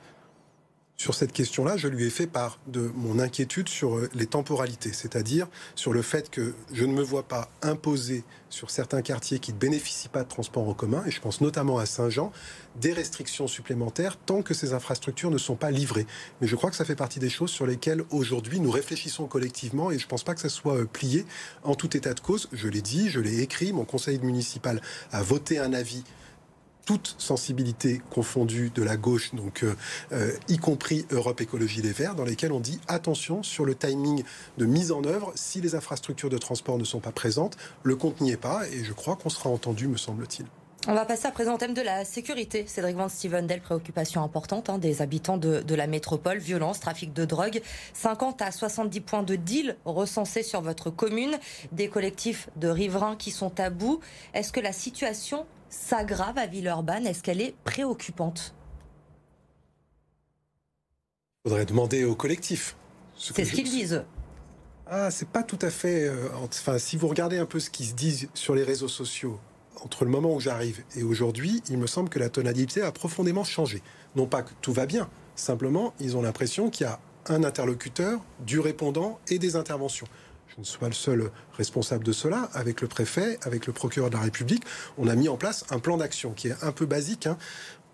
sur 0.96 1.14
cette 1.14 1.32
question-là, 1.32 1.76
je 1.76 1.88
lui 1.88 2.04
ai 2.04 2.10
fait 2.10 2.26
part 2.26 2.58
de 2.68 2.92
mon 2.94 3.18
inquiétude 3.18 3.68
sur 3.68 3.96
euh, 3.96 4.08
les 4.14 4.26
temporalités, 4.26 4.92
c'est-à-dire 4.92 5.48
sur 5.74 5.92
le 5.92 6.02
fait 6.02 6.30
que 6.30 6.54
je 6.72 6.84
ne 6.84 6.92
me 6.92 7.02
vois 7.02 7.24
pas 7.24 7.50
imposer 7.62 8.22
sur 8.50 8.70
certains 8.70 9.02
quartiers 9.02 9.38
qui 9.38 9.52
ne 9.52 9.58
bénéficient 9.58 10.08
pas 10.08 10.22
de 10.22 10.28
transport 10.28 10.68
en 10.68 10.74
commun, 10.74 11.02
et 11.06 11.10
je 11.10 11.20
pense 11.20 11.40
notamment 11.40 11.78
à 11.78 11.86
Saint-Jean, 11.86 12.30
des 12.80 12.92
restrictions 12.92 13.48
supplémentaires 13.48 14.16
tant 14.16 14.42
que 14.42 14.54
ces 14.54 14.74
infrastructures 14.74 15.30
ne 15.30 15.38
sont 15.38 15.56
pas 15.56 15.70
livrées. 15.70 16.06
Mais 16.40 16.46
je 16.46 16.54
crois 16.54 16.70
que 16.70 16.76
ça 16.76 16.84
fait 16.84 16.94
partie 16.94 17.18
des 17.18 17.30
choses 17.30 17.50
sur 17.50 17.66
lesquelles 17.66 18.04
aujourd'hui 18.10 18.60
nous 18.60 18.70
réfléchissons 18.70 19.26
collectivement 19.26 19.90
et 19.90 19.98
je 19.98 20.04
ne 20.04 20.08
pense 20.08 20.22
pas 20.22 20.34
que 20.34 20.40
ça 20.40 20.48
soit 20.48 20.76
euh, 20.76 20.84
plié 20.84 21.26
en 21.64 21.74
tout 21.74 21.96
état 21.96 22.14
de 22.14 22.20
cause. 22.20 22.48
Je 22.52 22.68
l'ai 22.68 22.82
dit, 22.82 23.08
je 23.08 23.20
l'ai 23.20 23.40
écrit, 23.40 23.72
mon 23.72 23.84
conseil 23.84 24.18
municipal 24.20 24.80
a 25.10 25.22
voté 25.22 25.58
un 25.58 25.72
avis 25.72 26.04
toute 26.84 27.14
sensibilité 27.18 28.00
confondue 28.10 28.70
de 28.74 28.82
la 28.82 28.96
gauche, 28.96 29.34
donc 29.34 29.62
euh, 29.62 29.74
euh, 30.12 30.32
y 30.48 30.58
compris 30.58 31.06
Europe 31.10 31.40
Écologie 31.40 31.82
Les 31.82 31.92
Verts, 31.92 32.14
dans 32.14 32.24
lesquels 32.24 32.52
on 32.52 32.60
dit 32.60 32.80
attention 32.88 33.42
sur 33.42 33.64
le 33.64 33.74
timing 33.74 34.24
de 34.58 34.66
mise 34.66 34.92
en 34.92 35.04
œuvre. 35.04 35.32
Si 35.34 35.60
les 35.60 35.74
infrastructures 35.74 36.30
de 36.30 36.38
transport 36.38 36.78
ne 36.78 36.84
sont 36.84 37.00
pas 37.00 37.12
présentes, 37.12 37.56
le 37.82 37.96
compte 37.96 38.20
n'y 38.20 38.32
est 38.32 38.36
pas, 38.36 38.66
et 38.68 38.84
je 38.84 38.92
crois 38.92 39.16
qu'on 39.16 39.30
sera 39.30 39.50
entendu, 39.50 39.86
me 39.86 39.96
semble-t-il. 39.96 40.46
On 40.88 40.94
va 40.94 41.04
passer 41.04 41.28
à 41.28 41.30
présent 41.30 41.54
au 41.54 41.58
thème 41.58 41.74
de 41.74 41.80
la 41.80 42.04
sécurité. 42.04 42.66
Cédric 42.66 42.96
Van 42.96 43.08
Stevendel, 43.08 43.60
préoccupation 43.60 44.20
importante 44.24 44.68
hein, 44.68 44.78
des 44.78 45.00
habitants 45.00 45.36
de, 45.36 45.60
de, 45.60 45.74
la 45.76 45.86
métropole, 45.86 46.38
violence, 46.38 46.80
trafic 46.80 47.12
de 47.12 47.24
drogue, 47.24 47.62
50 47.94 48.42
à 48.42 48.50
70 48.50 49.00
points 49.00 49.22
de 49.22 49.36
deal 49.36 49.76
recensés 49.84 50.42
sur 50.42 50.60
votre 50.60 50.90
commune, 50.90 51.38
des 51.70 51.86
collectifs 51.86 52.50
de 52.56 52.66
riverains 52.66 53.14
qui 53.14 53.30
sont 53.30 53.60
à 53.60 53.70
bout. 53.70 54.00
Est-ce 54.34 54.50
que 54.52 54.58
la 54.58 54.72
situation 54.72 55.46
s'aggrave 55.72 56.38
à 56.38 56.46
Villeurbanne 56.46 57.06
Est-ce 57.06 57.22
qu'elle 57.22 57.40
est 57.40 57.54
préoccupante? 57.64 58.54
Il 61.44 61.48
faudrait 61.48 61.66
demander 61.66 62.04
au 62.04 62.14
collectif. 62.14 62.76
C'est 63.16 63.44
ce 63.44 63.52
qu'ils 63.52 63.68
disent. 63.68 64.04
Ah, 64.86 65.10
c'est 65.10 65.28
pas 65.28 65.42
tout 65.42 65.58
à 65.62 65.70
fait. 65.70 66.06
Euh, 66.06 66.28
enfin, 66.42 66.78
si 66.78 66.96
vous 66.96 67.08
regardez 67.08 67.38
un 67.38 67.46
peu 67.46 67.58
ce 67.58 67.70
qu'ils 67.70 67.86
se 67.86 67.94
disent 67.94 68.28
sur 68.34 68.54
les 68.54 68.62
réseaux 68.62 68.88
sociaux, 68.88 69.40
entre 69.82 70.04
le 70.04 70.10
moment 70.10 70.34
où 70.34 70.40
j'arrive 70.40 70.84
et 70.96 71.02
aujourd'hui, 71.02 71.62
il 71.68 71.78
me 71.78 71.86
semble 71.86 72.08
que 72.08 72.18
la 72.18 72.28
tonalité 72.28 72.82
a 72.82 72.92
profondément 72.92 73.42
changé. 73.42 73.82
Non 74.14 74.26
pas 74.26 74.42
que 74.42 74.52
tout 74.60 74.72
va 74.72 74.86
bien, 74.86 75.08
simplement, 75.34 75.94
ils 75.98 76.16
ont 76.16 76.22
l'impression 76.22 76.70
qu'il 76.70 76.86
y 76.86 76.90
a 76.90 77.00
un 77.26 77.42
interlocuteur, 77.44 78.20
du 78.40 78.60
répondant 78.60 79.18
et 79.28 79.38
des 79.38 79.56
interventions 79.56 80.06
je 80.56 80.60
ne 80.60 80.64
suis 80.64 80.78
pas 80.78 80.88
le 80.88 80.94
seul 80.94 81.30
responsable 81.56 82.04
de 82.04 82.12
cela, 82.12 82.48
avec 82.52 82.80
le 82.80 82.88
préfet, 82.88 83.38
avec 83.42 83.66
le 83.66 83.72
procureur 83.72 84.10
de 84.10 84.16
la 84.16 84.22
République, 84.22 84.64
on 84.98 85.08
a 85.08 85.14
mis 85.14 85.28
en 85.28 85.36
place 85.36 85.64
un 85.70 85.78
plan 85.78 85.96
d'action 85.96 86.32
qui 86.32 86.48
est 86.48 86.62
un 86.62 86.72
peu 86.72 86.86
basique. 86.86 87.26
Hein. 87.26 87.38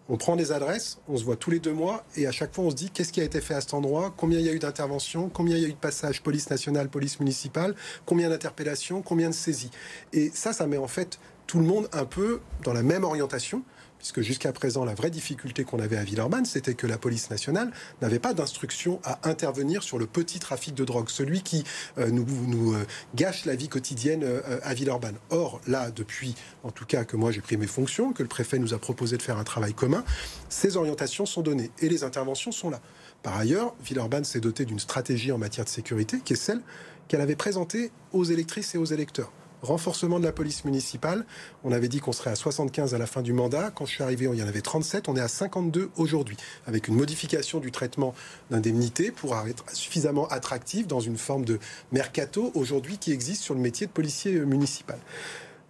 On 0.08 0.16
prend 0.16 0.36
des 0.36 0.52
adresses, 0.52 0.98
on 1.06 1.18
se 1.18 1.24
voit 1.24 1.36
tous 1.36 1.50
les 1.50 1.60
deux 1.60 1.72
mois 1.72 2.04
et 2.16 2.26
à 2.26 2.32
chaque 2.32 2.54
fois 2.54 2.64
on 2.64 2.70
se 2.70 2.74
dit 2.74 2.90
qu'est-ce 2.90 3.12
qui 3.12 3.20
a 3.20 3.24
été 3.24 3.42
fait 3.42 3.52
à 3.52 3.60
cet 3.60 3.74
endroit, 3.74 4.14
combien 4.16 4.38
il 4.38 4.46
y 4.46 4.48
a 4.48 4.54
eu 4.54 4.58
d'interventions, 4.58 5.28
combien 5.28 5.56
il 5.56 5.62
y 5.62 5.66
a 5.66 5.68
eu 5.68 5.72
de 5.72 5.78
passages 5.78 6.22
police 6.22 6.48
nationale, 6.48 6.88
police 6.88 7.20
municipale, 7.20 7.74
combien 8.06 8.30
d'interpellations, 8.30 9.02
combien 9.02 9.28
de 9.28 9.34
saisies. 9.34 9.70
Et 10.14 10.30
ça, 10.32 10.54
ça 10.54 10.66
met 10.66 10.78
en 10.78 10.88
fait 10.88 11.20
tout 11.46 11.58
le 11.58 11.66
monde 11.66 11.88
un 11.92 12.06
peu 12.06 12.40
dans 12.64 12.72
la 12.72 12.82
même 12.82 13.04
orientation 13.04 13.62
puisque 13.98 14.20
jusqu'à 14.20 14.52
présent, 14.52 14.84
la 14.84 14.94
vraie 14.94 15.10
difficulté 15.10 15.64
qu'on 15.64 15.80
avait 15.80 15.96
à 15.96 16.04
Villeurbanne, 16.04 16.44
c'était 16.44 16.74
que 16.74 16.86
la 16.86 16.98
police 16.98 17.30
nationale 17.30 17.70
n'avait 18.00 18.18
pas 18.18 18.34
d'instruction 18.34 19.00
à 19.04 19.28
intervenir 19.28 19.82
sur 19.82 19.98
le 19.98 20.06
petit 20.06 20.38
trafic 20.38 20.74
de 20.74 20.84
drogue, 20.84 21.08
celui 21.08 21.42
qui 21.42 21.64
euh, 21.98 22.10
nous, 22.10 22.74
euh, 22.74 22.86
gâche 23.14 23.44
la 23.44 23.56
vie 23.56 23.68
quotidienne 23.68 24.22
euh, 24.24 24.60
à 24.62 24.74
Villeurbanne. 24.74 25.16
Or, 25.30 25.60
là, 25.66 25.90
depuis, 25.90 26.34
en 26.62 26.70
tout 26.70 26.86
cas, 26.86 27.04
que 27.04 27.16
moi 27.16 27.32
j'ai 27.32 27.40
pris 27.40 27.56
mes 27.56 27.66
fonctions, 27.66 28.12
que 28.12 28.22
le 28.22 28.28
préfet 28.28 28.58
nous 28.58 28.74
a 28.74 28.78
proposé 28.78 29.16
de 29.16 29.22
faire 29.22 29.38
un 29.38 29.44
travail 29.44 29.74
commun, 29.74 30.04
ces 30.48 30.76
orientations 30.76 31.26
sont 31.26 31.42
données 31.42 31.70
et 31.80 31.88
les 31.88 32.04
interventions 32.04 32.52
sont 32.52 32.70
là. 32.70 32.80
Par 33.22 33.36
ailleurs, 33.36 33.74
Villeurbanne 33.84 34.24
s'est 34.24 34.40
doté 34.40 34.64
d'une 34.64 34.78
stratégie 34.78 35.32
en 35.32 35.38
matière 35.38 35.64
de 35.64 35.70
sécurité 35.70 36.20
qui 36.24 36.34
est 36.34 36.36
celle 36.36 36.62
qu'elle 37.08 37.20
avait 37.20 37.36
présentée 37.36 37.90
aux 38.12 38.24
électrices 38.24 38.74
et 38.74 38.78
aux 38.78 38.84
électeurs 38.84 39.32
renforcement 39.62 40.18
de 40.18 40.24
la 40.24 40.32
police 40.32 40.64
municipale. 40.64 41.24
On 41.64 41.72
avait 41.72 41.88
dit 41.88 42.00
qu'on 42.00 42.12
serait 42.12 42.30
à 42.30 42.36
75 42.36 42.94
à 42.94 42.98
la 42.98 43.06
fin 43.06 43.22
du 43.22 43.32
mandat. 43.32 43.70
Quand 43.70 43.86
je 43.86 43.92
suis 43.92 44.02
arrivé, 44.02 44.28
il 44.32 44.38
y 44.38 44.42
en 44.42 44.48
avait 44.48 44.60
37. 44.60 45.08
On 45.08 45.16
est 45.16 45.20
à 45.20 45.28
52 45.28 45.90
aujourd'hui, 45.96 46.36
avec 46.66 46.88
une 46.88 46.94
modification 46.94 47.60
du 47.60 47.70
traitement 47.70 48.14
d'indemnité 48.50 49.10
pour 49.10 49.36
être 49.46 49.64
suffisamment 49.72 50.28
attractif 50.28 50.86
dans 50.86 51.00
une 51.00 51.16
forme 51.16 51.44
de 51.44 51.58
mercato 51.92 52.52
aujourd'hui 52.54 52.98
qui 52.98 53.12
existe 53.12 53.42
sur 53.42 53.54
le 53.54 53.60
métier 53.60 53.86
de 53.86 53.92
policier 53.92 54.32
municipal 54.40 54.98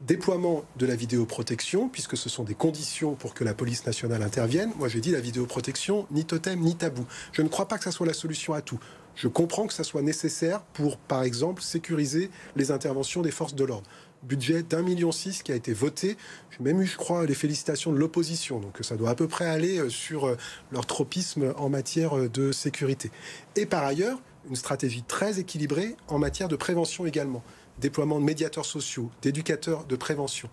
déploiement 0.01 0.65
de 0.77 0.87
la 0.87 0.95
vidéoprotection, 0.95 1.89
puisque 1.89 2.17
ce 2.17 2.29
sont 2.29 2.45
des 2.45 2.55
conditions 2.55 3.15
pour 3.15 3.35
que 3.35 3.45
la 3.45 3.55
police 3.55 3.85
nationale 3.85 4.23
intervienne. 4.23 4.71
Moi, 4.77 4.89
j'ai 4.89 5.01
dit 5.01 5.11
la 5.11 5.21
vidéoprotection, 5.21 6.07
ni 6.11 6.25
totem, 6.25 6.61
ni 6.61 6.77
tabou. 6.77 7.05
Je 7.33 7.43
ne 7.43 7.49
crois 7.49 7.67
pas 7.67 7.79
que 7.79 7.85
ça 7.85 7.91
soit 7.91 8.07
la 8.07 8.13
solution 8.13 8.55
à 8.55 8.63
tout. 8.63 8.79
Je 9.19 9.27
comprends 9.27 9.67
que 9.67 9.73
ça 9.75 9.83
soit 9.83 10.03
nécessaire 10.03 10.63
pour, 10.63 10.97
par 10.97 11.25
exemple, 11.25 11.61
sécuriser 11.61 12.31
les 12.55 12.71
interventions 12.71 13.21
des 13.21 13.33
forces 13.33 13.57
de 13.57 13.65
l'ordre. 13.65 13.91
Budget 14.23 14.63
d'un 14.63 14.83
million 14.83 15.11
six 15.11 15.43
qui 15.43 15.51
a 15.51 15.57
été 15.57 15.73
voté. 15.73 16.17
J'ai 16.51 16.63
même 16.63 16.81
eu, 16.81 16.87
je 16.87 16.97
crois, 16.97 17.27
les 17.27 17.35
félicitations 17.35 17.91
de 17.93 17.99
l'opposition. 17.99 18.61
Donc 18.61 18.79
ça 18.83 18.97
doit 18.97 19.11
à 19.11 19.17
peu 19.17 19.27
près 19.27 19.47
aller 19.47 19.79
euh, 19.79 19.91
sur 19.91 20.27
euh, 20.27 20.37
leur 20.71 20.87
tropisme 20.87 21.53
en 21.57 21.69
matière 21.69 22.17
euh, 22.17 22.29
de 22.29 22.53
sécurité. 22.53 23.11
Et 23.57 23.67
par 23.67 23.83
ailleurs, 23.83 24.21
une 24.49 24.57
stratégie 24.57 25.03
très 25.03 25.41
équilibrée 25.41 25.97
en 26.07 26.19
matière 26.19 26.47
de 26.47 26.57
prévention 26.57 27.05
également. 27.05 27.43
Déploiement 27.81 28.21
de 28.21 28.25
médiateurs 28.25 28.67
sociaux, 28.67 29.11
d'éducateurs 29.23 29.85
de 29.85 29.97
prévention. 29.97 30.49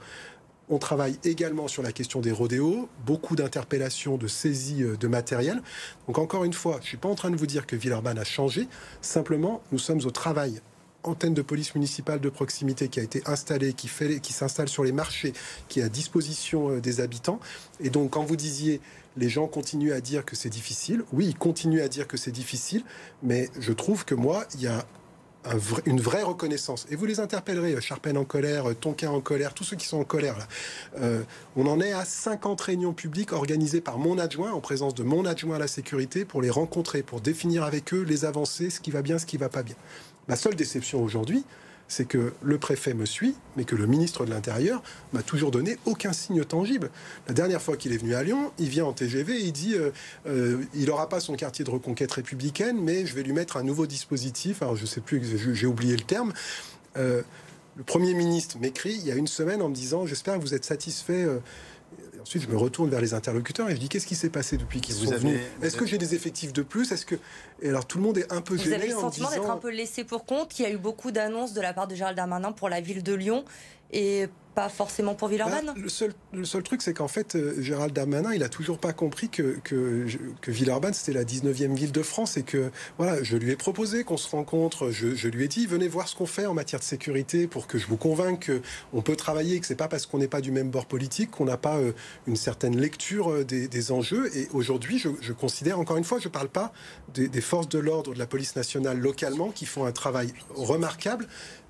On 0.69 0.79
travaille 0.79 1.17
également 1.23 1.67
sur 1.67 1.83
la 1.83 1.91
question 1.91 2.21
des 2.21 2.31
rodéos, 2.31 2.89
beaucoup 3.05 3.35
d'interpellations, 3.35 4.17
de 4.17 4.27
saisies 4.27 4.83
euh, 4.83 4.97
de 4.97 5.07
matériel. 5.07 5.61
Donc 6.07 6.17
encore 6.17 6.43
une 6.43 6.53
fois, 6.53 6.75
je 6.75 6.85
ne 6.85 6.87
suis 6.87 6.97
pas 6.97 7.09
en 7.09 7.15
train 7.15 7.29
de 7.29 7.35
vous 7.35 7.45
dire 7.45 7.67
que 7.67 7.75
Villeurbanne 7.75 8.17
a 8.17 8.23
changé, 8.23 8.67
simplement 9.01 9.61
nous 9.71 9.79
sommes 9.79 10.01
au 10.05 10.11
travail 10.11 10.61
antenne 11.03 11.35
de 11.35 11.43
police 11.43 11.75
municipale 11.75 12.19
de 12.19 12.29
proximité 12.29 12.89
qui 12.89 12.99
a 12.99 13.03
été 13.03 13.21
installée, 13.27 13.73
qui, 13.73 13.89
qui 14.21 14.33
s'installe 14.33 14.67
sur 14.67 14.83
les 14.83 14.91
marchés, 14.91 15.33
qui 15.67 15.79
est 15.79 15.83
à 15.83 15.89
disposition 15.89 16.71
euh, 16.71 16.81
des 16.81 16.99
habitants. 16.99 17.39
Et 17.79 17.89
donc, 17.89 18.11
quand 18.11 18.23
vous 18.23 18.35
disiez 18.35 18.81
les 19.17 19.29
gens 19.29 19.47
continuent 19.47 19.93
à 19.93 20.01
dire 20.01 20.25
que 20.25 20.35
c'est 20.35 20.49
difficile, 20.49 21.03
oui, 21.13 21.27
ils 21.27 21.37
continuent 21.37 21.81
à 21.81 21.87
dire 21.87 22.07
que 22.07 22.17
c'est 22.17 22.31
difficile, 22.31 22.83
mais 23.23 23.49
je 23.59 23.71
trouve 23.71 24.03
que 24.03 24.15
moi, 24.15 24.45
il 24.55 24.61
y 24.61 24.67
a 24.67 24.85
une 25.85 25.99
vraie 25.99 26.23
reconnaissance. 26.23 26.85
Et 26.89 26.95
vous 26.95 27.05
les 27.05 27.19
interpellerez, 27.19 27.79
Charpen 27.81 28.17
en 28.17 28.25
colère, 28.25 28.65
Tonkin 28.79 29.09
en 29.09 29.21
colère, 29.21 29.53
tous 29.53 29.63
ceux 29.63 29.75
qui 29.75 29.87
sont 29.87 29.99
en 29.99 30.03
colère. 30.03 30.37
Là. 30.37 30.47
Euh, 30.99 31.21
on 31.55 31.67
en 31.67 31.79
est 31.79 31.91
à 31.91 32.05
50 32.05 32.59
réunions 32.61 32.93
publiques 32.93 33.33
organisées 33.33 33.81
par 33.81 33.97
mon 33.97 34.17
adjoint, 34.17 34.51
en 34.51 34.61
présence 34.61 34.95
de 34.95 35.03
mon 35.03 35.25
adjoint 35.25 35.55
à 35.55 35.59
la 35.59 35.67
sécurité, 35.67 36.25
pour 36.25 36.41
les 36.41 36.49
rencontrer, 36.49 37.03
pour 37.03 37.21
définir 37.21 37.63
avec 37.63 37.93
eux 37.93 38.01
les 38.01 38.25
avancées, 38.25 38.69
ce 38.69 38.79
qui 38.79 38.91
va 38.91 39.01
bien, 39.01 39.19
ce 39.19 39.25
qui 39.25 39.37
va 39.37 39.49
pas 39.49 39.63
bien. 39.63 39.75
Ma 40.27 40.35
seule 40.35 40.55
déception 40.55 41.03
aujourd'hui, 41.03 41.45
c'est 41.87 42.05
que 42.05 42.33
le 42.41 42.57
préfet 42.57 42.93
me 42.93 43.05
suit, 43.05 43.35
mais 43.55 43.63
que 43.63 43.75
le 43.75 43.85
ministre 43.85 44.25
de 44.25 44.31
l'Intérieur 44.31 44.81
m'a 45.13 45.21
toujours 45.21 45.51
donné 45.51 45.77
aucun 45.85 46.13
signe 46.13 46.43
tangible. 46.43 46.89
La 47.27 47.33
dernière 47.33 47.61
fois 47.61 47.77
qu'il 47.77 47.93
est 47.93 47.97
venu 47.97 48.15
à 48.15 48.23
Lyon, 48.23 48.51
il 48.57 48.69
vient 48.69 48.85
en 48.85 48.93
TGV 48.93 49.33
et 49.33 49.45
il 49.45 49.51
dit 49.51 49.75
euh, 49.75 49.91
euh, 50.27 50.63
il 50.73 50.87
n'aura 50.87 51.09
pas 51.09 51.19
son 51.19 51.35
quartier 51.35 51.63
de 51.63 51.69
reconquête 51.69 52.11
républicaine, 52.11 52.79
mais 52.81 53.05
je 53.05 53.15
vais 53.15 53.23
lui 53.23 53.33
mettre 53.33 53.57
un 53.57 53.63
nouveau 53.63 53.85
dispositif. 53.85 54.61
Alors 54.61 54.75
je 54.75 54.85
sais 54.85 55.01
plus, 55.01 55.21
j'ai 55.53 55.67
oublié 55.67 55.95
le 55.95 56.03
terme. 56.03 56.33
Euh, 56.97 57.21
le 57.77 57.83
Premier 57.83 58.13
ministre 58.13 58.57
m'écrit 58.59 58.93
il 58.93 59.05
y 59.05 59.11
a 59.11 59.15
une 59.15 59.27
semaine 59.27 59.61
en 59.61 59.69
me 59.69 59.75
disant 59.75 60.05
j'espère 60.05 60.35
que 60.35 60.41
vous 60.41 60.53
êtes 60.53 60.63
satisfait 60.63 61.27
ensuite, 62.21 62.43
je 62.43 62.47
me 62.49 62.57
retourne 62.57 62.89
vers 62.89 63.01
les 63.01 63.13
interlocuteurs 63.13 63.69
et 63.69 63.75
je 63.75 63.79
dis 63.79 63.89
qu'est-ce 63.89 64.07
qui 64.07 64.15
s'est 64.15 64.29
passé 64.29 64.57
depuis 64.57 64.81
qu'ils 64.81 64.95
sont 64.95 65.11
venus 65.11 65.39
Est-ce 65.61 65.77
que 65.77 65.85
j'ai 65.85 65.97
des 65.97 66.15
effectifs 66.15 66.53
de 66.53 66.61
plus 66.63 66.91
Est-ce 66.91 67.05
que 67.05 67.15
et 67.61 67.69
alors 67.69 67.85
tout 67.85 67.97
le 67.97 68.03
monde 68.03 68.17
est 68.17 68.31
un 68.31 68.41
peu 68.41 68.55
Vous 68.55 68.63
gêné 68.63 68.75
avez 68.75 68.87
le 68.87 68.93
sentiment 68.93 69.29
d'être 69.29 69.49
un 69.49 69.57
peu 69.57 69.71
laissé 69.71 70.03
pour 70.03 70.25
compte. 70.25 70.57
Il 70.59 70.63
y 70.63 70.65
a 70.65 70.71
eu 70.71 70.77
beaucoup 70.77 71.11
d'annonces 71.11 71.53
de 71.53 71.61
la 71.61 71.73
part 71.73 71.87
de 71.87 71.95
Gérald 71.95 72.17
Darmanin 72.17 72.51
pour 72.51 72.69
la 72.69 72.81
ville 72.81 73.03
de 73.03 73.13
Lyon 73.13 73.45
et 73.95 74.27
pas 74.55 74.69
forcément 74.69 75.13
pour 75.15 75.27
Villeurbanne 75.27 75.65
bah, 75.65 75.73
le, 75.75 76.45
seul, 76.45 76.63
truc, 76.63 76.81
c'est 76.81 76.93
qu'en 76.93 77.09
fait, 77.09 77.35
euh, 77.35 77.61
Gérald 77.61 77.93
Darmanin, 77.93 78.33
il 78.33 78.41
a 78.41 78.49
toujours 78.49 78.79
pas 78.79 78.93
compris 78.93 79.29
que, 79.29 79.59
que, 79.63 80.07
Villeurbanne, 80.47 80.93
c'était 80.93 81.17
la 81.17 81.25
19e 81.25 81.73
ville 81.73 81.91
de 81.91 82.01
France 82.01 82.37
et 82.37 82.43
que, 82.43 82.71
voilà, 82.97 83.21
je 83.21 83.35
lui 83.35 83.51
ai 83.51 83.57
proposé 83.57 84.05
qu'on 84.05 84.17
se 84.17 84.29
rencontre, 84.29 84.91
je, 84.91 85.27
lui 85.27 85.43
ai 85.43 85.47
dit, 85.49 85.67
venez 85.67 85.89
voir 85.89 86.07
ce 86.07 86.15
qu'on 86.15 86.25
fait 86.25 86.45
en 86.45 86.53
matière 86.53 86.79
de 86.79 86.85
sécurité 86.85 87.47
pour 87.47 87.67
que 87.67 87.77
je 87.77 87.85
vous 87.85 87.97
convainque 87.97 88.49
qu'on 88.91 89.01
peut 89.01 89.17
travailler, 89.17 89.59
que 89.59 89.67
c'est 89.67 89.75
pas 89.75 89.89
parce 89.89 90.05
qu'on 90.05 90.19
n'est 90.19 90.29
pas 90.29 90.41
du 90.41 90.51
même 90.51 90.69
bord 90.69 90.85
politique 90.85 91.31
qu'on 91.31 91.45
n'a 91.45 91.57
pas 91.57 91.77
euh, 91.77 91.91
une 92.25 92.37
certaine 92.37 92.79
lecture 92.79 93.31
euh, 93.31 93.43
des, 93.43 93.91
enjeux. 93.91 94.35
Et 94.35 94.47
aujourd'hui, 94.53 94.97
je, 94.97 95.33
considère, 95.33 95.79
encore 95.79 95.97
une 95.97 96.05
fois, 96.05 96.19
je 96.19 96.29
parle 96.29 96.47
pas 96.47 96.71
des 97.13 97.41
forces 97.41 97.69
de 97.69 97.77
l'ordre 97.77 98.13
de 98.13 98.19
la 98.19 98.25
police 98.25 98.55
nationale 98.55 98.97
localement 98.97 99.51
qui 99.51 99.65
font 99.65 99.85
un 99.85 99.91
travail 99.91 100.33
remarquable, 100.55 101.27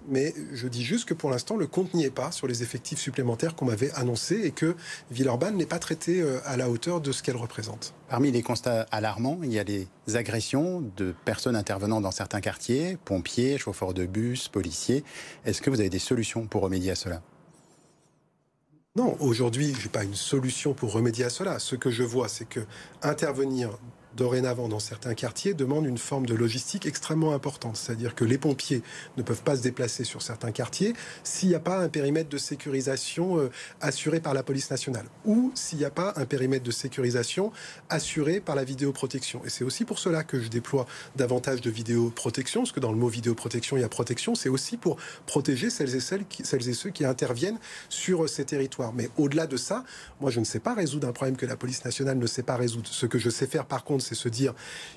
mais 0.07 0.33
je 0.53 0.67
dis 0.67 0.83
juste 0.83 1.07
que 1.07 1.13
pour 1.13 1.29
l'instant, 1.29 1.55
le 1.55 1.67
compte 1.67 1.93
n'y 1.93 2.03
est 2.03 2.11
pas 2.11 2.31
sur 2.31 2.47
les 2.47 2.63
effectifs 2.63 2.99
supplémentaires 2.99 3.55
qu'on 3.55 3.65
m'avait 3.65 3.91
annoncés 3.91 4.41
et 4.43 4.51
que 4.51 4.75
Villeurbanne 5.11 5.55
n'est 5.55 5.65
pas 5.65 5.79
traité 5.79 6.21
euh, 6.21 6.39
à 6.45 6.57
la 6.57 6.69
hauteur 6.69 7.01
de 7.01 7.11
ce 7.11 7.23
qu'elle 7.23 7.37
représente. 7.37 7.93
Parmi 8.09 8.31
les 8.31 8.41
constats 8.41 8.85
alarmants, 8.91 9.39
il 9.43 9.51
y 9.53 9.59
a 9.59 9.63
des 9.63 9.87
agressions 10.13 10.83
de 10.95 11.13
personnes 11.25 11.55
intervenant 11.55 12.01
dans 12.01 12.11
certains 12.11 12.41
quartiers, 12.41 12.97
pompiers, 13.05 13.57
chauffeurs 13.57 13.93
de 13.93 14.05
bus, 14.05 14.47
policiers. 14.47 15.03
Est-ce 15.45 15.61
que 15.61 15.69
vous 15.69 15.79
avez 15.79 15.89
des 15.89 15.99
solutions 15.99 16.47
pour 16.47 16.61
remédier 16.61 16.91
à 16.91 16.95
cela? 16.95 17.21
Non, 18.95 19.17
aujourd'hui, 19.19 19.73
je 19.77 19.83
n'ai 19.83 19.91
pas 19.91 20.05
une 20.05 20.15
solution 20.15 20.73
pour 20.73 20.93
remédier 20.93 21.25
à 21.25 21.29
cela. 21.29 21.59
Ce 21.59 21.75
que 21.75 21.91
je 21.91 22.03
vois, 22.03 22.29
c'est 22.29 22.47
que 22.47 22.61
intervenir 23.01 23.77
dorénavant 24.15 24.67
dans 24.67 24.79
certains 24.79 25.13
quartiers, 25.13 25.53
demande 25.53 25.85
une 25.85 25.97
forme 25.97 26.25
de 26.25 26.33
logistique 26.33 26.85
extrêmement 26.85 27.33
importante. 27.33 27.77
C'est-à-dire 27.77 28.15
que 28.15 28.25
les 28.25 28.37
pompiers 28.37 28.81
ne 29.17 29.23
peuvent 29.23 29.43
pas 29.43 29.57
se 29.57 29.61
déplacer 29.61 30.03
sur 30.03 30.21
certains 30.21 30.51
quartiers 30.51 30.93
s'il 31.23 31.49
n'y 31.49 31.55
a 31.55 31.59
pas 31.59 31.79
un 31.79 31.89
périmètre 31.89 32.29
de 32.29 32.37
sécurisation 32.37 33.37
euh, 33.37 33.49
assuré 33.81 34.19
par 34.19 34.33
la 34.33 34.43
police 34.43 34.69
nationale 34.71 35.05
ou 35.25 35.51
s'il 35.55 35.79
n'y 35.79 35.85
a 35.85 35.89
pas 35.89 36.13
un 36.15 36.25
périmètre 36.25 36.63
de 36.63 36.71
sécurisation 36.71 37.51
assuré 37.89 38.39
par 38.39 38.55
la 38.55 38.63
vidéoprotection. 38.63 39.41
Et 39.45 39.49
c'est 39.49 39.63
aussi 39.63 39.85
pour 39.85 39.99
cela 39.99 40.23
que 40.23 40.39
je 40.39 40.49
déploie 40.49 40.85
davantage 41.15 41.61
de 41.61 41.69
vidéoprotection, 41.69 42.61
parce 42.61 42.71
que 42.71 42.79
dans 42.79 42.91
le 42.91 42.97
mot 42.97 43.07
vidéoprotection, 43.07 43.77
il 43.77 43.81
y 43.81 43.83
a 43.83 43.89
protection, 43.89 44.35
c'est 44.35 44.49
aussi 44.49 44.77
pour 44.77 44.97
protéger 45.25 45.69
celles 45.69 45.95
et, 45.95 45.99
celles, 45.99 46.25
celles 46.43 46.69
et 46.69 46.73
ceux 46.73 46.89
qui 46.89 47.05
interviennent 47.05 47.59
sur 47.89 48.27
ces 48.29 48.45
territoires. 48.45 48.93
Mais 48.93 49.09
au-delà 49.17 49.47
de 49.47 49.57
ça, 49.57 49.83
moi 50.21 50.31
je 50.31 50.39
ne 50.39 50.45
sais 50.45 50.59
pas 50.59 50.73
résoudre 50.73 51.07
un 51.07 51.11
problème 51.11 51.37
que 51.37 51.45
la 51.45 51.57
police 51.57 51.83
nationale 51.83 52.17
ne 52.17 52.27
sait 52.27 52.43
pas 52.43 52.55
résoudre. 52.55 52.87
Ce 52.89 53.05
que 53.05 53.19
je 53.19 53.29
sais 53.29 53.47
faire 53.47 53.65
par 53.65 53.83
contre, 53.83 54.04
c'est 54.05 54.15
se 54.15 54.29
dire 54.29 54.53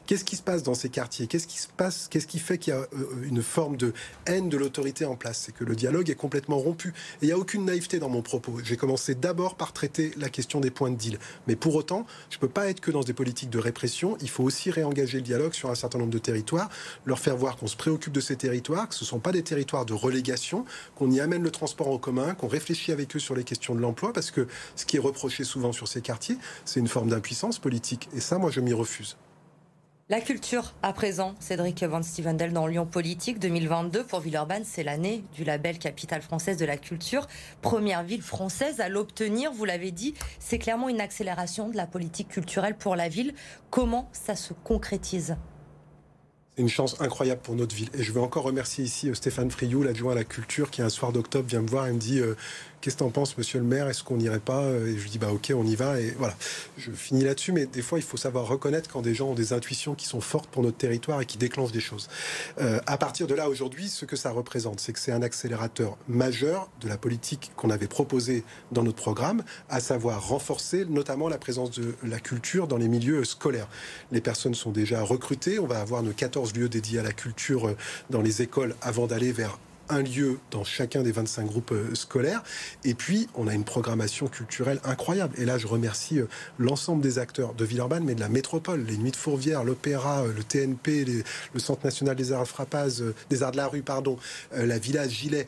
qu'est-ce 0.07 0.25
qui 0.25 0.37
se 0.37 0.42
passe 0.42 0.62
dans 0.62 0.75
ces 0.75 0.88
quartiers, 0.88 1.27
qu'est-ce 1.27 1.47
qui 1.47 1.59
se 1.59 1.68
passe, 1.68 2.09
qu'est-ce 2.11 2.27
qui 2.27 2.38
fait 2.38 2.59
qu'il 2.59 2.75
y 2.75 2.77
a 2.77 2.81
euh, 2.81 2.87
une 3.23 3.42
forme 3.42 3.77
de 3.77 3.92
haine 4.27 4.49
de 4.49 4.57
l'autorité 4.57 5.05
en 5.05 5.16
place, 5.16 5.42
c'est 5.47 5.53
que 5.53 5.64
le 5.64 5.75
dialogue 5.75 6.11
est 6.11 6.14
complètement 6.14 6.59
rompu. 6.59 6.88
Et 6.88 6.92
il 7.23 7.27
n'y 7.27 7.33
a 7.33 7.38
aucune 7.38 7.64
naïveté 7.64 7.99
dans 7.99 8.09
mon 8.09 8.23
propos. 8.23 8.59
J'ai 8.62 8.77
commencé 8.77 9.14
d'abord 9.14 9.57
par 9.57 9.73
traiter 9.73 10.12
la 10.16 10.29
question 10.29 10.61
des 10.61 10.71
points 10.71 10.90
de 10.90 10.97
deal. 10.97 11.18
Mais 11.47 11.57
pour 11.57 11.75
autant, 11.75 12.07
je 12.31 12.37
ne 12.37 12.40
peux 12.40 12.49
pas 12.49 12.68
être 12.68 12.81
que 12.81 12.90
dans 12.90 13.03
des 13.03 13.12
politiques 13.12 13.51
de 13.51 13.59
répression. 13.59 14.16
Il 14.21 14.31
faut 14.31 14.44
aussi 14.44 14.71
réengager 14.71 15.18
le 15.18 15.23
dialogue 15.23 15.55
sur 15.55 15.71
un 15.71 15.75
certain 15.75 15.99
nombre 15.99 16.11
de 16.11 16.18
territoires, 16.18 16.68
leur 17.07 17.18
faire 17.18 17.37
voir 17.37 17.57
qu'on 17.57 17.66
se 17.66 17.77
préoccupe 17.77 18.12
de 18.12 18.21
ces 18.21 18.37
territoires, 18.37 18.88
que 18.88 18.94
ce 18.94 19.05
ne 19.05 19.09
sont 19.09 19.21
pas 19.21 19.33
des 19.33 19.42
territoires 19.42 19.85
de 19.85 19.94
relégation, 19.94 20.64
qu'on 20.97 21.11
y 21.11 21.21
amène 21.21 21.42
le 21.42 21.51
transport 21.51 21.88
en 21.88 21.99
commun, 21.99 22.35
qu'on 22.35 22.49
réfléchit 22.49 22.92
avec 22.92 23.16
eux 23.16 23.18
sur 23.18 23.35
les 23.35 23.44
questions 23.44 23.75
de 23.75 23.81
l'emploi, 23.81 24.12
parce 24.12 24.31
que 24.31 24.47
ce 24.77 24.85
qui 24.85 24.97
est 24.97 25.01
reproché 25.01 25.44
souvent 25.44 25.73
sur 25.73 25.88
ces 25.88 26.01
quartiers, 26.01 26.38
c'est 26.64 26.81
une 26.81 26.88
forme 26.88 27.09
d'impuissance 27.09 27.59
politique. 27.59 28.09
Et 28.14 28.21
ça, 28.21 28.38
moi, 28.38 28.51
je 28.51 28.61
m'y 28.61 28.73
refuse. 28.73 28.98
La 30.11 30.23
culture, 30.23 30.73
à 30.83 30.95
présent, 30.95 31.35
Cédric 31.39 31.83
Van 31.83 32.03
Stevendel 32.03 32.55
dans 32.55 32.67
Lyon 32.67 32.87
Politique 32.87 33.39
2022. 33.39 34.05
Pour 34.05 34.21
Villeurbanne, 34.21 34.65
c'est 34.65 34.83
l'année 34.83 35.23
du 35.35 35.45
label 35.45 35.79
Capitale 35.79 36.23
française 36.23 36.57
de 36.57 36.65
la 36.65 36.79
culture. 36.79 37.27
Première 37.61 38.03
ville 38.03 38.23
française 38.23 38.81
à 38.81 38.89
l'obtenir, 38.89 39.53
vous 39.53 39.67
l'avez 39.67 39.91
dit, 39.91 40.15
c'est 40.39 40.59
clairement 40.59 40.89
une 40.89 41.03
accélération 41.03 41.69
de 41.69 41.77
la 41.77 41.87
politique 41.87 42.29
culturelle 42.29 42.75
pour 42.75 42.97
la 42.97 43.11
ville. 43.11 43.35
Comment 43.69 44.09
ça 44.13 44.35
se 44.35 44.55
concrétise? 44.55 45.37
Une 46.57 46.71
chance 46.71 47.01
incroyable 47.03 47.43
pour 47.43 47.55
notre 47.55 47.77
ville. 47.77 47.91
Et 47.93 48.03
je 48.03 48.11
veux 48.11 48.23
encore 48.23 48.45
remercier 48.45 48.85
ici 48.85 49.11
euh, 49.11 49.15
Stéphane 49.15 49.51
Friou, 49.51 49.83
l'adjoint 49.83 50.13
à 50.13 50.17
la 50.17 50.25
culture, 50.25 50.71
qui 50.71 50.81
un 50.81 50.89
soir 50.89 51.13
d'octobre 51.13 51.47
vient 51.47 51.61
me 51.61 51.69
voir 51.69 51.87
et 51.87 51.93
me 51.93 51.99
dit 51.99 52.19
euh, 52.19 52.35
Qu'est-ce 52.81 52.95
que 52.95 53.01
t'en 53.01 53.11
penses, 53.11 53.37
monsieur 53.37 53.59
le 53.59 53.64
maire? 53.64 53.88
Est-ce 53.88 54.05
qu'on 54.05 54.19
n'irait 54.19 54.38
pas? 54.38 54.62
Et 54.71 54.97
je 54.97 55.03
lui 55.03 55.11
dis 55.11 55.19
Bah 55.19 55.33
ok, 55.33 55.53
on 55.57 55.64
y 55.64 55.75
va. 55.75 56.01
Et 56.01 56.14
voilà, 56.17 56.35
je 56.77 56.93
finis 56.93 57.25
là-dessus, 57.25 57.51
mais 57.51 57.67
des 57.67 57.83
fois, 57.83 57.99
il 57.99 58.05
faut 58.05 58.17
savoir 58.17 58.47
reconnaître 58.47 58.88
quand 58.88 59.03
des 59.03 59.14
gens 59.14 59.31
ont 59.31 59.35
des 59.35 59.53
intuitions 59.53 59.97
qui 59.97 60.07
sont 60.07 60.21
fortes 60.21 60.49
pour 60.49 60.62
notre 60.62 60.77
territoire 60.77 61.21
et 61.21 61.27
qui 61.27 61.38
déclenchent 61.38 61.73
des 61.73 61.81
choses. 61.81 62.09
Euh, 62.61 62.79
à 62.87 62.97
partir 62.97 63.27
de 63.27 63.35
là, 63.35 63.49
aujourd'hui, 63.49 63.88
ce 63.88 64.05
que 64.05 64.14
ça 64.14 64.31
représente, 64.31 64.79
c'est 64.79 64.93
que 64.93 65.01
c'est 65.01 65.11
un 65.11 65.23
accélérateur 65.23 65.97
majeur 66.07 66.71
de 66.81 66.88
la 66.88 66.97
politique 66.97 67.51
qu'on 67.57 67.71
avait 67.71 67.88
proposée 67.88 68.45
dans 68.71 68.85
notre 68.85 69.03
programme, 69.03 69.43
à 69.69 69.81
savoir 69.81 70.29
renforcer 70.29 70.85
notamment 70.85 71.29
la 71.29 71.38
présence 71.38 71.73
de 71.73 71.97
la 72.05 72.21
culture 72.21 72.69
dans 72.69 72.77
les 72.77 72.88
milieux 72.88 73.25
scolaires. 73.25 73.69
Les 74.12 74.21
personnes 74.21 74.55
sont 74.55 74.71
déjà 74.71 75.03
recrutées. 75.03 75.59
On 75.59 75.67
va 75.67 75.81
avoir 75.81 76.05
nos 76.05 76.12
14 76.12 76.55
lieux 76.55 76.69
dédiés 76.69 77.01
à 77.01 77.03
la 77.03 77.12
culture 77.12 77.69
euh, 77.69 77.77
dans 78.11 78.21
les 78.21 78.41
écoles 78.41 78.77
avant 78.83 79.09
d'aller 79.09 79.33
vers 79.33 79.59
un 79.88 80.03
lieu 80.03 80.38
dans 80.51 80.64
chacun 80.64 81.03
des 81.03 81.12
25 81.12 81.46
groupes 81.46 81.72
euh, 81.72 81.94
scolaires. 81.94 82.42
Et 82.85 82.94
puis, 82.94 83.29
on 83.35 83.48
a 83.48 83.55
une 83.55 83.64
programmation 83.64 84.27
culturelle 84.27 84.81
incroyable. 84.85 85.35
Et 85.38 85.44
là, 85.44 85.59
je 85.59 85.66
remercie 85.66 86.20
euh, 86.20 86.29
l'ensemble 86.59 87.03
des 87.03 87.18
acteurs 87.18 87.55
de 87.55 87.64
Villeurbanne, 87.64 88.05
mais 88.05 88.14
de 88.14 88.20
la 88.20 88.29
métropole, 88.29 88.85
les 88.85 88.96
Nuits 88.96 89.11
de 89.11 89.16
Fourvière, 89.16 89.64
l'Opéra, 89.64 90.22
euh, 90.22 90.33
le 90.33 90.44
TNP, 90.44 91.05
le 91.55 91.61
Centre 91.61 91.85
national 91.85 92.16
des 92.16 92.33
arts 92.33 92.46
frappaz, 92.46 93.03
des 93.31 93.42
arts 93.42 93.53
de 93.53 93.57
la 93.57 93.66
rue, 93.66 93.83
pardon, 93.83 94.18
la 94.55 94.79
Village 94.79 95.11
Gilet. 95.11 95.46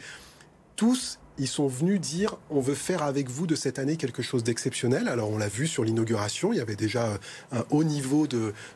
Tous 0.77 1.20
ils 1.41 1.49
sont 1.49 1.67
venus 1.67 1.99
dire 2.01 2.37
on 2.51 2.61
veut 2.61 2.75
faire 2.75 3.03
avec 3.03 3.31
vous 3.31 3.47
de 3.47 3.55
cette 3.55 3.79
année 3.79 3.97
quelque 3.97 4.23
chose 4.23 4.45
d'exceptionnel. 4.45 5.09
Alors 5.09 5.31
on 5.31 5.39
l'a 5.39 5.49
vu 5.49 5.67
sur 5.67 5.85
l'inauguration, 5.85 6.53
il 6.53 6.59
y 6.59 6.61
avait 6.61 6.77
déjà 6.77 7.07
euh, 7.07 7.17
un 7.53 7.65
haut 7.71 7.83
niveau 7.83 8.27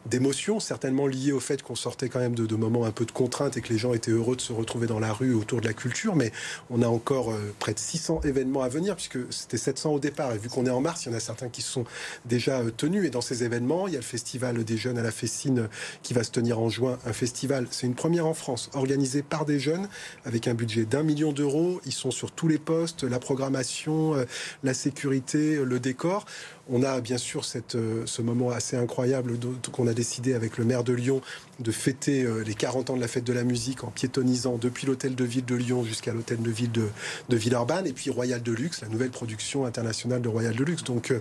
d'émotion, 0.07 0.61
certainement 0.61 1.07
lié 1.07 1.31
au 1.31 1.41
fait 1.41 1.63
qu'on 1.63 1.75
sortait 1.75 2.09
quand 2.09 2.21
même 2.21 2.35
de, 2.35 2.47
de, 2.47 2.57
moments 2.57 2.87
un 2.87 2.91
peu 2.91 3.05
de 3.05 3.13
contrainte 3.13 3.59
et 3.59 3.61
que 3.61 3.71
les 3.71 3.79
gens 3.79 3.93
étaient 3.93 4.11
heureux 4.11 4.35
de 4.35 4.41
se 4.41 4.55
retrouver 4.55 4.87
dans 4.87 4.99
la 4.99 5.13
rue 5.13 5.35
autour 5.35 5.61
de 5.61 5.67
la 5.67 5.75
culture. 5.75 6.17
Mais 6.17 6.33
on 6.71 6.81
a 6.81 6.87
encore 6.87 7.33
euh, 7.33 7.55
près 7.59 7.75
de 7.75 7.79
600 7.79 8.23
événements 8.25 8.63
à 8.63 8.69
venir 8.69 8.97
puisque 8.97 9.19
c'était 9.31 9.59
700 9.59 9.93
au 9.93 9.99
départ. 9.99 10.33
Et 10.33 10.39
vu 10.39 10.49
qu'on 10.49 10.65
est 10.65 10.71
en 10.71 10.81
mars, 10.81 11.05
il 11.05 11.11
y 11.11 11.15
en 11.15 11.17
a 11.17 11.21
certains 11.21 11.51
qui 11.51 11.61
sont 11.61 11.85
déjà 12.25 12.61
euh, 12.61 12.71
tenus. 12.75 13.05
Et 13.05 13.11
dans 13.11 13.21
ces 13.21 13.45
événements, 13.45 13.89
il 13.89 13.93
y 13.93 13.97
a 13.97 14.01
le 14.01 14.05
festival 14.05 14.65
des 14.65 14.79
jeunes 14.79 14.97
à 14.97 15.03
la 15.03 15.13
Fessine 15.13 15.69
qui 16.03 16.15
va 16.15 16.25
se 16.25 16.31
tenir 16.31 16.59
en 16.59 16.71
juin. 16.71 16.99
Un 17.05 17.13
festival, 17.13 17.67
c'est 17.71 17.87
une 17.87 17.95
première 17.95 18.27
en 18.27 18.35
France, 18.35 18.71
organisé 18.73 19.23
par 19.23 19.45
des 19.45 19.59
jeunes 19.59 19.87
avec 20.25 20.49
un 20.49 20.55
budget 20.55 20.87
d'un 20.87 21.03
million 21.03 21.33
d'euros. 21.33 21.83
Ils 21.85 21.93
sont 21.93 22.11
sur 22.11 22.33
tous 22.33 22.49
les 22.49 22.54
postes, 22.59 23.05
la 23.05 23.19
programmation, 23.19 24.15
euh, 24.15 24.25
la 24.63 24.75
sécurité, 24.75 25.57
euh, 25.57 25.65
le 25.65 25.81
décor. 25.81 26.25
On 26.69 26.83
a 26.83 27.01
bien 27.01 27.19
sûr 27.19 27.45
cette, 27.45 27.75
euh, 27.75 28.03
ce 28.07 28.23
moment 28.23 28.51
assez 28.51 28.77
incroyable 28.77 29.39
qu'on 29.73 29.87
a 29.87 29.93
décidé 29.93 30.35
avec 30.35 30.57
le 30.57 30.65
maire 30.65 30.85
de 30.85 30.93
Lyon 30.93 31.21
de 31.61 31.71
fêter 31.71 32.27
les 32.45 32.55
40 32.55 32.91
ans 32.91 32.97
de 32.97 33.01
la 33.01 33.07
fête 33.07 33.23
de 33.23 33.33
la 33.33 33.45
musique 33.45 33.85
en 33.85 33.89
piétonisant 33.89 34.59
depuis 34.59 34.89
l'hôtel 34.89 35.15
de 35.15 35.25
ville 35.25 35.45
de 35.45 35.55
Lyon 35.55 35.85
jusqu'à 35.85 36.13
l'hôtel 36.13 36.43
de 36.43 36.51
ville 36.51 36.73
de, 36.73 36.89
de 37.29 37.37
Villeurbanne 37.37 37.87
et 37.87 37.93
puis 37.93 38.11
Royal 38.11 38.43
Deluxe, 38.43 38.81
la 38.81 38.89
nouvelle 38.89 39.11
production 39.11 39.65
internationale 39.65 40.21
de 40.21 40.29
Royal 40.29 40.57
Deluxe. 40.57 40.83
Donc, 40.83 41.13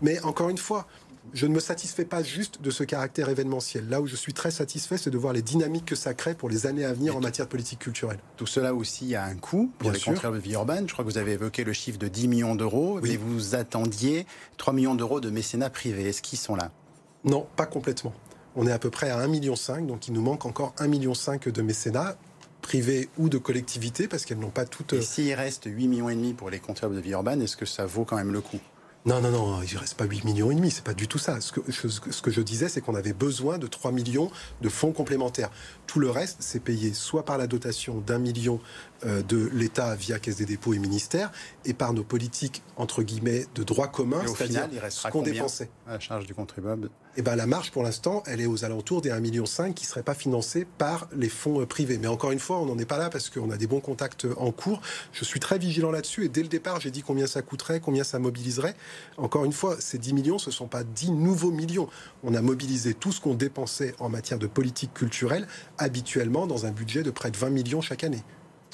mais 0.00 0.20
encore 0.20 0.48
une 0.48 0.58
fois, 0.58 0.86
je 1.32 1.46
ne 1.46 1.54
me 1.54 1.60
satisfais 1.60 2.04
pas 2.04 2.22
juste 2.22 2.60
de 2.60 2.70
ce 2.70 2.84
caractère 2.84 3.28
événementiel. 3.28 3.88
Là 3.88 4.00
où 4.00 4.06
je 4.06 4.16
suis 4.16 4.32
très 4.32 4.50
satisfait, 4.50 4.98
c'est 4.98 5.10
de 5.10 5.18
voir 5.18 5.32
les 5.32 5.42
dynamiques 5.42 5.86
que 5.86 5.96
ça 5.96 6.14
crée 6.14 6.34
pour 6.34 6.48
les 6.48 6.66
années 6.66 6.84
à 6.84 6.92
venir 6.92 7.16
en 7.16 7.20
matière 7.20 7.46
de 7.46 7.50
politique 7.50 7.80
culturelle. 7.80 8.18
Tout 8.36 8.46
cela 8.46 8.74
aussi 8.74 9.14
a 9.14 9.24
un 9.24 9.36
coût 9.36 9.70
pour 9.78 9.90
les 9.90 10.00
contrats 10.00 10.30
de 10.30 10.38
vie 10.38 10.52
urbaine. 10.52 10.88
Je 10.88 10.92
crois 10.92 11.04
que 11.04 11.10
vous 11.10 11.18
avez 11.18 11.32
évoqué 11.32 11.64
le 11.64 11.72
chiffre 11.72 11.98
de 11.98 12.08
10 12.08 12.28
millions 12.28 12.54
d'euros, 12.54 13.00
mais 13.02 13.16
vous 13.16 13.54
attendiez 13.54 14.26
3 14.58 14.72
millions 14.74 14.94
d'euros 14.94 15.20
de 15.20 15.30
mécénat 15.30 15.70
privé. 15.70 16.08
Est-ce 16.08 16.22
qu'ils 16.22 16.38
sont 16.38 16.56
là? 16.56 16.70
Non, 17.24 17.46
pas 17.56 17.66
complètement. 17.66 18.12
On 18.54 18.66
est 18.66 18.72
à 18.72 18.78
peu 18.78 18.90
près 18.90 19.10
à 19.10 19.18
1,5 19.18 19.28
million, 19.28 19.54
donc 19.86 20.06
il 20.06 20.14
nous 20.14 20.22
manque 20.22 20.46
encore 20.46 20.74
1,5 20.78 20.88
million 20.88 21.12
de 21.12 21.62
mécénat 21.62 22.16
privés 22.62 23.08
ou 23.18 23.28
de 23.28 23.38
collectivités, 23.38 24.08
parce 24.08 24.24
qu'elles 24.24 24.38
n'ont 24.38 24.50
pas 24.50 24.64
toutes... 24.64 24.92
Et 24.92 25.02
s'il 25.02 25.34
reste 25.34 25.64
8 25.66 25.88
millions 25.88 26.08
et 26.08 26.14
demi 26.14 26.32
pour 26.32 26.48
les 26.48 26.60
comptables 26.60 26.94
de 26.94 27.00
vie 27.00 27.10
urbaine, 27.10 27.42
est-ce 27.42 27.56
que 27.56 27.66
ça 27.66 27.84
vaut 27.84 28.04
quand 28.04 28.16
même 28.16 28.32
le 28.32 28.40
coup? 28.40 28.60
Non, 29.06 29.20
non, 29.20 29.30
non, 29.30 29.62
il 29.62 29.74
ne 29.74 29.78
reste 29.78 29.98
pas 29.98 30.06
8 30.06 30.24
millions 30.24 30.50
et 30.50 30.54
demi, 30.54 30.70
c'est 30.70 30.84
pas 30.84 30.94
du 30.94 31.06
tout 31.06 31.18
ça. 31.18 31.38
Ce 31.42 31.52
que, 31.52 31.60
ce 31.70 32.22
que 32.22 32.30
je 32.30 32.40
disais, 32.40 32.70
c'est 32.70 32.80
qu'on 32.80 32.94
avait 32.94 33.12
besoin 33.12 33.58
de 33.58 33.66
3 33.66 33.92
millions 33.92 34.30
de 34.62 34.68
fonds 34.70 34.92
complémentaires. 34.92 35.50
Tout 35.86 36.00
le 36.00 36.08
reste, 36.08 36.38
c'est 36.40 36.60
payé 36.60 36.94
soit 36.94 37.22
par 37.22 37.36
la 37.36 37.46
dotation 37.46 38.00
d'un 38.00 38.18
million 38.18 38.60
de 39.04 39.50
l'État 39.52 39.94
via 39.94 40.18
Caisse 40.18 40.36
des 40.36 40.46
dépôts 40.46 40.74
et 40.74 40.78
ministère, 40.78 41.30
et 41.64 41.74
par 41.74 41.92
nos 41.92 42.04
politiques, 42.04 42.62
entre 42.76 43.02
guillemets, 43.02 43.46
de 43.54 43.62
droit 43.62 43.88
commun, 43.88 44.22
c'est-à-dire 44.26 44.70
ce 44.90 45.08
qu'on 45.08 45.22
dépensait. 45.22 45.70
À 45.86 45.92
la 45.92 46.00
charge 46.00 46.26
du 46.26 46.34
contribuable? 46.34 46.90
Eh 47.16 47.22
ben, 47.22 47.36
la 47.36 47.46
marge, 47.46 47.70
pour 47.70 47.84
l'instant, 47.84 48.24
elle 48.26 48.40
est 48.40 48.46
aux 48.46 48.64
alentours 48.64 49.00
des 49.00 49.10
1,5 49.10 49.20
million 49.20 49.44
qui 49.44 49.84
ne 49.84 49.86
seraient 49.86 50.02
pas 50.02 50.14
financés 50.14 50.66
par 50.78 51.08
les 51.14 51.28
fonds 51.28 51.60
euh, 51.60 51.66
privés. 51.66 51.96
Mais 51.96 52.08
encore 52.08 52.32
une 52.32 52.40
fois, 52.40 52.58
on 52.58 52.66
n'en 52.66 52.76
est 52.76 52.84
pas 52.84 52.98
là 52.98 53.08
parce 53.08 53.30
qu'on 53.30 53.50
a 53.50 53.56
des 53.56 53.68
bons 53.68 53.78
contacts 53.78 54.26
en 54.36 54.50
cours. 54.50 54.80
Je 55.12 55.24
suis 55.24 55.38
très 55.38 55.58
vigilant 55.58 55.92
là-dessus, 55.92 56.24
et 56.24 56.28
dès 56.28 56.42
le 56.42 56.48
départ, 56.48 56.80
j'ai 56.80 56.90
dit 56.90 57.02
combien 57.02 57.28
ça 57.28 57.42
coûterait, 57.42 57.78
combien 57.78 58.02
ça 58.02 58.18
mobiliserait. 58.18 58.74
Encore 59.16 59.44
une 59.44 59.52
fois, 59.52 59.76
ces 59.78 59.98
10 59.98 60.12
millions, 60.12 60.38
ce 60.38 60.50
ne 60.50 60.54
sont 60.54 60.66
pas 60.66 60.82
10 60.82 61.12
nouveaux 61.12 61.52
millions. 61.52 61.88
On 62.24 62.34
a 62.34 62.42
mobilisé 62.42 62.94
tout 62.94 63.12
ce 63.12 63.20
qu'on 63.20 63.34
dépensait 63.34 63.94
en 64.00 64.08
matière 64.08 64.40
de 64.40 64.48
politique 64.48 64.92
culturelle 64.92 65.46
habituellement 65.78 66.48
dans 66.48 66.66
un 66.66 66.72
budget 66.72 67.04
de 67.04 67.10
près 67.10 67.30
de 67.30 67.36
20 67.36 67.50
millions 67.50 67.80
chaque 67.80 68.02
année. 68.02 68.24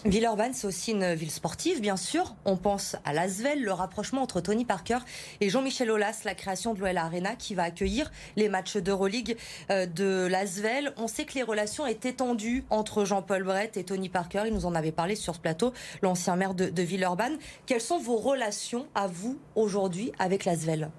Villeurbanne, 0.06 0.54
c'est 0.54 0.66
aussi 0.66 0.92
une 0.92 1.12
ville 1.12 1.30
sportive, 1.30 1.82
bien 1.82 1.98
sûr. 1.98 2.34
On 2.46 2.56
pense 2.56 2.96
à 3.04 3.12
l'Asvel, 3.12 3.62
le 3.62 3.72
rapprochement 3.72 4.22
entre 4.22 4.40
Tony 4.40 4.64
Parker 4.64 4.98
et 5.42 5.50
Jean-Michel 5.50 5.90
Aulas, 5.90 6.22
la 6.24 6.34
création 6.34 6.72
de 6.72 6.80
l'OL 6.80 6.96
Arena 6.96 7.36
qui 7.36 7.54
va 7.54 7.64
accueillir 7.64 8.10
les 8.36 8.48
matchs 8.48 8.78
d'Euroleague 8.78 9.36
euh, 9.70 9.84
de 9.84 10.26
l'Asvel. 10.26 10.94
On 10.96 11.06
sait 11.06 11.26
que 11.26 11.34
les 11.34 11.42
relations 11.42 11.86
étaient 11.86 12.14
tendues 12.14 12.64
entre 12.70 13.04
Jean-Paul 13.04 13.44
Brett 13.44 13.76
et 13.76 13.84
Tony 13.84 14.08
Parker. 14.08 14.44
Il 14.46 14.54
nous 14.54 14.64
en 14.64 14.74
avait 14.74 14.90
parlé 14.90 15.16
sur 15.16 15.34
ce 15.34 15.40
plateau, 15.40 15.74
l'ancien 16.00 16.34
maire 16.34 16.54
de, 16.54 16.70
de 16.70 16.82
Villeurbanne. 16.82 17.36
Quelles 17.66 17.82
sont 17.82 17.98
vos 17.98 18.16
relations 18.16 18.86
à 18.94 19.06
vous 19.06 19.38
aujourd'hui 19.54 20.12
avec 20.18 20.46
l'Asvel? 20.46 20.90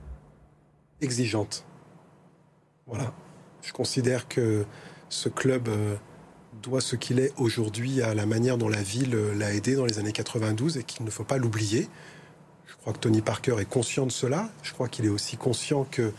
Exigeantes. 1.02 1.66
Voilà. 2.86 3.14
Je 3.64 3.74
considère 3.74 4.28
que 4.28 4.64
ce 5.10 5.28
club. 5.28 5.70
Euh, 5.70 5.96
doit 6.62 6.82
ce 6.82 6.96
qu'il 6.96 7.20
est 7.20 7.34
aujourd'hui 7.38 8.02
à 8.02 8.14
la 8.14 8.26
manière 8.26 8.58
dont 8.58 8.70
la 8.70 8.82
ville 8.82 9.16
l'a 9.38 9.54
aidé 9.54 9.76
dans 9.76 9.86
les 9.86 10.00
années 10.00 10.12
92 10.12 10.78
et 10.78 10.84
qu'il 10.84 11.06
ne 11.06 11.10
faut 11.10 11.24
pas 11.24 11.38
l'oublier. 11.38 11.90
Je 12.68 12.76
crois 12.76 12.94
que 12.94 13.00
Tony 13.00 13.22
Parker 13.22 13.56
est 13.60 13.70
conscient 13.70 14.06
de 14.06 14.12
cela. 14.12 14.50
Je 14.64 14.74
crois 14.74 14.88
qu'il 14.88 15.06
est 15.06 15.10
aussi 15.10 15.38
conscient 15.38 15.86
que 15.90 16.12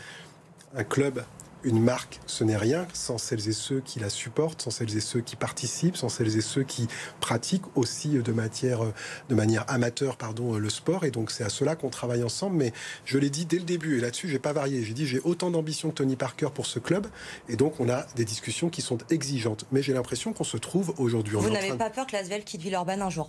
un 0.74 0.85
club 0.85 1.24
Une 1.64 1.81
marque, 1.81 2.20
ce 2.27 2.42
n'est 2.42 2.57
rien 2.57 2.87
sans 2.92 3.18
celles 3.18 3.48
et 3.48 3.53
ceux 3.53 3.81
qui 3.81 4.01
la 4.01 4.11
supportent, 4.11 4.62
sans 4.62 4.70
celles 4.70 4.96
et 4.96 5.01
ceux 5.01 5.20
qui 5.20 5.37
participent, 5.37 5.96
sans 5.96 6.09
celles 6.09 6.37
et 6.37 6.40
ceux 6.40 6.64
qui 6.64 6.88
pratiquent 7.20 7.77
aussi 7.77 8.09
de, 8.09 8.33
matière, 8.33 8.81
de 9.29 9.35
manière 9.35 9.64
amateur 9.68 10.16
pardon, 10.16 10.57
le 10.57 10.70
sport. 10.70 11.05
Et 11.05 11.11
donc 11.11 11.31
c'est 11.31 11.44
à 11.44 11.48
cela 11.48 11.77
qu'on 11.77 11.90
travaille 11.90 12.25
ensemble. 12.25 12.57
Mais 12.57 12.72
je 13.05 13.18
l'ai 13.18 13.31
dit 13.31 13.46
dès 13.46 13.59
le 13.59 13.64
début, 13.64 13.98
et 13.98 14.01
là-dessus, 14.01 14.29
j'ai 14.29 14.40
pas 14.40 14.53
varié. 14.53 14.83
J'ai 14.83 14.94
dit 14.94 15.07
j'ai 15.07 15.20
autant 15.20 15.51
d'ambition 15.51 15.90
que 15.90 15.94
Tony 15.94 16.16
Parker 16.16 16.48
pour 16.53 16.66
ce 16.66 16.79
club. 16.79 17.07
Et 17.48 17.57
donc 17.57 17.79
on 17.79 17.88
a 17.88 18.07
des 18.16 18.25
discussions 18.25 18.68
qui 18.68 18.83
sont 18.83 18.98
exigeantes. 19.11 19.64
Mais 19.70 19.83
j'ai 19.83 19.92
l'impression 19.92 20.33
qu'on 20.33 20.44
se 20.44 20.57
trouve 20.57 20.94
aujourd'hui. 20.98 21.37
Vous 21.37 21.51
n'avez 21.51 21.75
pas 21.75 21.90
peur 21.90 22.07
que 22.07 22.12
Lasvel 22.12 22.44
quitte 22.44 22.62
Villeurbanne 22.62 23.03
un 23.03 23.11
jour? 23.11 23.29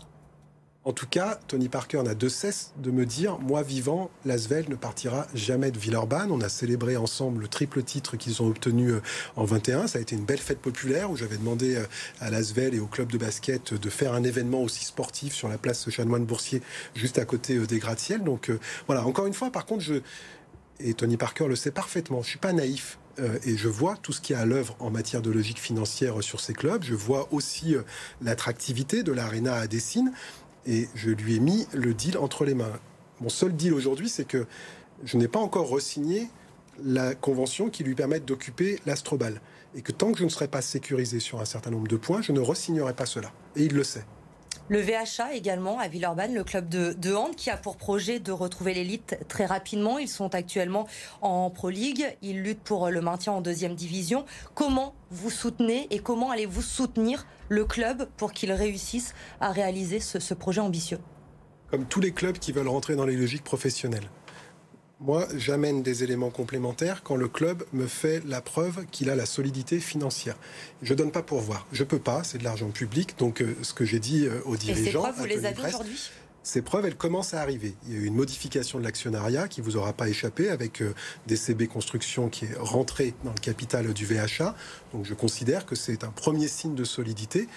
En 0.86 0.92
tout 0.92 1.08
cas, 1.08 1.40
Tony 1.48 1.70
Parker 1.70 2.04
n'a 2.04 2.14
de 2.14 2.28
cesse 2.28 2.74
de 2.78 2.92
me 2.92 3.06
dire, 3.06 3.40
moi 3.40 3.64
vivant, 3.64 4.12
Lasvel 4.26 4.66
ne 4.68 4.76
partira 4.76 5.28
jamais 5.34 5.72
de 5.72 5.80
Villeurbanne. 5.80 6.30
On 6.30 6.42
a 6.42 6.50
célébré 6.50 6.98
ensemble 6.98 7.42
le 7.42 7.48
triple 7.48 7.84
titre 7.84 8.18
qu'ils 8.18 8.42
ont 8.42 8.48
obtenu 8.48 8.90
euh, 8.92 9.02
en 9.38 9.46
21. 9.46 9.88
Ça 9.88 10.00
a 10.00 10.02
été 10.02 10.18
une 10.18 10.26
belle 10.26 10.40
fête 10.40 10.60
populaire 10.60 11.10
où 11.10 11.16
j'avais 11.16 11.38
demandé 11.38 11.78
euh, 11.78 11.86
à 12.20 12.30
Lasvel 12.30 12.76
et 12.76 12.82
au 12.82 12.88
club 12.88 13.10
de 13.10 13.18
basket 13.18 13.74
de 13.74 13.90
faire 13.90 14.14
un 14.14 14.24
événement 14.24 14.62
aussi 14.62 14.84
sportif 14.84 15.34
sur 15.34 15.48
la 15.48 15.58
place 15.58 15.90
Chanoine-Boursier, 15.90 16.62
juste 16.96 17.18
à 17.18 17.24
côté 17.24 17.56
euh, 17.56 17.66
des 17.66 17.80
gratte-ciel. 17.80 18.22
Donc 18.22 18.52
voilà, 18.88 19.06
encore 19.06 19.26
une 19.26 19.34
fois, 19.34 19.52
par 19.52 19.66
contre, 19.66 19.84
je 19.84 19.96
et 20.80 20.96
Tony 20.96 21.16
Parker 21.16 21.48
le 21.48 21.56
sait 21.56 21.72
parfaitement. 21.72 22.22
Je 22.24 22.30
suis 22.30 22.40
pas 22.40 22.52
naïf. 22.52 22.98
et 23.46 23.56
je 23.56 23.68
vois 23.70 23.96
tout 24.02 24.12
ce 24.12 24.20
qui 24.20 24.34
est 24.34 24.36
à 24.36 24.46
l'œuvre 24.46 24.76
en 24.80 24.90
matière 24.90 25.22
de 25.22 25.30
logique 25.30 25.60
financière 25.60 26.22
sur 26.24 26.40
ces 26.40 26.54
clubs. 26.54 26.84
Je 26.84 26.96
vois 26.96 27.28
aussi 27.32 27.76
l'attractivité 28.22 29.04
de 29.04 29.12
l'Arena 29.12 29.54
à 29.54 29.68
Dessine 29.68 30.12
et 30.66 30.88
je 30.96 31.10
lui 31.10 31.36
ai 31.36 31.40
mis 31.40 31.68
le 31.74 31.94
deal 31.94 32.18
entre 32.18 32.46
les 32.46 32.54
mains. 32.54 32.80
Mon 33.22 33.30
seul 33.30 33.56
deal 33.56 33.74
aujourd'hui, 33.74 34.10
c'est 34.10 34.26
que 34.26 34.46
je 35.04 35.18
n'ai 35.18 35.28
pas 35.28 35.40
encore 35.40 35.70
resigné 35.70 36.30
la 36.84 37.16
convention 37.16 37.70
qui 37.70 37.84
lui 37.84 37.96
permette 37.96 38.26
d'occuper 38.26 38.80
l'Astrobal. 38.86 39.42
Et 39.76 39.82
que 39.82 39.92
tant 39.92 40.12
que 40.12 40.20
je 40.20 40.24
ne 40.24 40.30
serai 40.30 40.48
pas 40.48 40.62
sécurisé 40.62 41.20
sur 41.20 41.42
un 41.42 41.46
certain 41.46 41.72
nombre 41.72 41.88
de 41.88 41.98
points, 41.98 42.22
je 42.22 42.32
ne 42.32 42.40
resignerai 42.40 42.94
pas 42.94 43.06
cela. 43.06 43.32
Et 43.56 43.64
il 43.64 43.74
le 43.74 43.84
sait. 43.84 44.06
Le 44.70 44.80
VHA 44.80 45.34
également 45.34 45.78
à 45.80 45.90
Villeurbanne, 45.90 46.34
le 46.34 46.44
club 46.44 46.70
de, 46.70 46.94
de 46.94 47.14
hand 47.14 47.36
qui 47.36 47.50
a 47.50 47.58
pour 47.58 47.76
projet 47.76 48.20
de 48.20 48.32
retrouver 48.32 48.74
l'élite 48.74 49.18
très 49.28 49.46
rapidement. 49.46 50.00
Ils 50.00 50.08
sont 50.08 50.34
actuellement 50.34 50.88
en 51.22 51.50
Pro 51.50 51.70
League. 51.70 52.06
Ils 52.22 52.42
luttent 52.42 52.64
pour 52.64 52.90
le 52.90 53.02
maintien 53.02 53.34
en 53.34 53.42
deuxième 53.42 53.76
division. 53.76 54.26
Comment 54.56 54.96
vous 55.12 55.30
soutenez 55.30 55.88
et 55.92 56.00
comment 56.00 56.32
allez-vous 56.32 56.62
soutenir 56.62 57.28
le 57.50 57.66
club 57.66 58.08
pour 58.16 58.32
qu'il 58.32 58.54
réussisse 58.54 59.14
à 59.42 59.52
réaliser 59.52 60.00
ce 60.00 60.34
projet 60.34 60.62
ambitieux? 60.62 61.00
Comme 61.70 61.86
tous 61.86 62.00
les 62.00 62.12
clubs 62.12 62.38
qui 62.38 62.52
veulent 62.52 62.70
rentrer 62.70 62.96
dans 62.96 63.06
les 63.06 63.18
logiques 63.18 63.44
professionnelles. 63.44 64.10
Moi, 65.04 65.28
j'amène 65.36 65.84
des 65.84 66.06
éléments 66.06 66.30
complémentaires 66.30 67.04
quand 67.04 67.18
le 67.18 67.28
club 67.28 67.66
me 67.74 67.88
fait 67.88 68.24
la 68.26 68.40
preuve 68.40 68.86
qu'il 68.90 69.10
a 69.10 69.18
la 69.18 69.26
solidité 69.26 69.82
financière. 69.82 70.38
Je 70.82 70.94
donne 70.94 71.12
pas 71.12 71.22
pour 71.22 71.42
voir. 71.42 71.68
Je 71.74 71.84
peux 71.84 72.00
pas, 72.00 72.24
c'est 72.24 72.38
de 72.38 72.46
l'argent 72.46 72.70
public. 72.70 73.18
Donc, 73.20 73.42
euh, 73.42 73.54
ce 73.64 73.74
que 73.74 73.84
j'ai 73.84 74.00
dit 74.00 74.26
euh, 74.26 74.40
aux 74.46 74.56
dirigeants. 74.56 74.82
Et 74.82 74.86
ces 74.86 74.98
preuves, 74.98 75.16
vous 75.18 75.26
les 75.26 75.46
avez 75.46 75.62
aujourd'hui? 75.62 76.10
ces 76.44 76.62
preuves, 76.62 76.86
elles 76.86 76.96
commencent 76.96 77.34
à 77.34 77.42
arriver. 77.42 77.74
Il 77.88 77.94
y 77.94 77.96
a 77.96 78.00
eu 78.00 78.06
une 78.06 78.16
modification 78.16 78.78
de 78.78 78.84
l'actionnariat 78.84 79.48
qui 79.48 79.62
vous 79.62 79.78
aura 79.78 79.94
pas 79.94 80.10
échappé 80.10 80.50
avec 80.50 80.82
euh, 80.82 80.94
DCB 81.28 81.68
Construction 81.68 82.30
qui 82.30 82.46
est 82.46 82.58
rentré 82.60 83.14
dans 83.24 83.32
le 83.32 83.40
capital 83.40 83.94
du 83.94 84.06
VHA. 84.06 84.54
Donc 84.94 85.06
je 85.06 85.14
considère 85.14 85.66
que 85.66 85.76
c'est 85.76 86.04
un 86.04 86.10
premier 86.10 86.50
signe 86.50 86.76
de 86.76 86.84
solidité. 86.84 87.48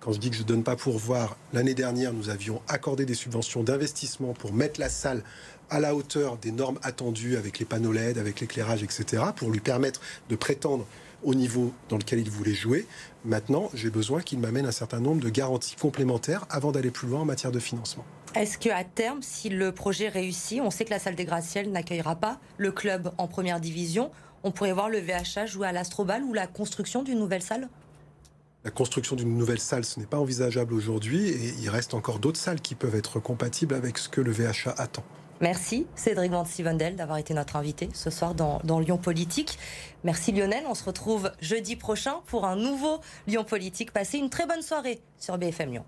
Quand 0.00 0.12
je 0.12 0.18
dis 0.18 0.30
que 0.30 0.36
je 0.36 0.42
ne 0.42 0.46
donne 0.46 0.64
pas 0.64 0.76
pour 0.76 0.96
voir, 0.96 1.36
l'année 1.52 1.74
dernière, 1.74 2.14
nous 2.14 2.30
avions 2.30 2.62
accordé 2.68 3.04
des 3.04 3.14
subventions 3.14 3.62
d'investissement 3.62 4.32
pour 4.32 4.54
mettre 4.54 4.80
la 4.80 4.88
salle 4.88 5.22
à 5.68 5.78
la 5.78 5.94
hauteur 5.94 6.38
des 6.38 6.52
normes 6.52 6.78
attendues 6.82 7.36
avec 7.36 7.58
les 7.58 7.66
panneaux 7.66 7.92
LED, 7.92 8.16
avec 8.16 8.40
l'éclairage, 8.40 8.82
etc., 8.82 9.24
pour 9.36 9.50
lui 9.50 9.60
permettre 9.60 10.00
de 10.30 10.36
prétendre 10.36 10.86
au 11.22 11.34
niveau 11.34 11.74
dans 11.90 11.98
lequel 11.98 12.20
il 12.20 12.30
voulait 12.30 12.54
jouer. 12.54 12.86
Maintenant, 13.26 13.70
j'ai 13.74 13.90
besoin 13.90 14.22
qu'il 14.22 14.38
m'amène 14.38 14.64
un 14.64 14.72
certain 14.72 15.00
nombre 15.00 15.20
de 15.20 15.28
garanties 15.28 15.76
complémentaires 15.76 16.46
avant 16.48 16.72
d'aller 16.72 16.90
plus 16.90 17.06
loin 17.06 17.20
en 17.20 17.24
matière 17.26 17.52
de 17.52 17.60
financement. 17.60 18.04
Est-ce 18.34 18.56
qu'à 18.56 18.82
terme, 18.84 19.20
si 19.20 19.50
le 19.50 19.70
projet 19.70 20.08
réussit, 20.08 20.62
on 20.62 20.70
sait 20.70 20.86
que 20.86 20.90
la 20.90 20.98
salle 20.98 21.14
des 21.14 21.26
Gracielles 21.26 21.70
n'accueillera 21.70 22.16
pas 22.16 22.40
le 22.56 22.72
club 22.72 23.12
en 23.18 23.28
première 23.28 23.60
division, 23.60 24.10
on 24.44 24.50
pourrait 24.50 24.72
voir 24.72 24.88
le 24.88 24.98
VHA 24.98 25.44
jouer 25.44 25.66
à 25.66 25.72
l'Astrobal 25.72 26.22
ou 26.22 26.32
la 26.32 26.46
construction 26.46 27.02
d'une 27.02 27.18
nouvelle 27.18 27.42
salle? 27.42 27.68
La 28.64 28.70
construction 28.70 29.16
d'une 29.16 29.36
nouvelle 29.36 29.60
salle, 29.60 29.84
ce 29.84 29.98
n'est 29.98 30.06
pas 30.06 30.18
envisageable 30.18 30.74
aujourd'hui 30.74 31.28
et 31.28 31.54
il 31.60 31.68
reste 31.70 31.94
encore 31.94 32.18
d'autres 32.18 32.38
salles 32.38 32.60
qui 32.60 32.74
peuvent 32.74 32.94
être 32.94 33.20
compatibles 33.20 33.74
avec 33.74 33.98
ce 33.98 34.08
que 34.08 34.20
le 34.20 34.32
VHA 34.32 34.74
attend. 34.76 35.04
Merci 35.40 35.86
Cédric 35.94 36.32
Sivendel 36.44 36.96
d'avoir 36.96 37.16
été 37.16 37.32
notre 37.32 37.56
invité 37.56 37.88
ce 37.94 38.10
soir 38.10 38.34
dans, 38.34 38.60
dans, 38.62 38.78
Lyon 38.78 38.98
Politique. 38.98 39.58
Merci 40.04 40.32
Lionel, 40.32 40.64
on 40.68 40.74
se 40.74 40.84
retrouve 40.84 41.32
jeudi 41.40 41.76
prochain 41.76 42.16
pour 42.26 42.44
un 42.44 42.56
nouveau 42.56 43.00
Lyon 43.26 43.44
Politique. 43.44 43.90
Passez 43.90 44.18
une 44.18 44.28
très 44.28 44.46
bonne 44.46 44.62
soirée 44.62 45.00
sur 45.18 45.38
BFM 45.38 45.72
Lyon. 45.72 45.84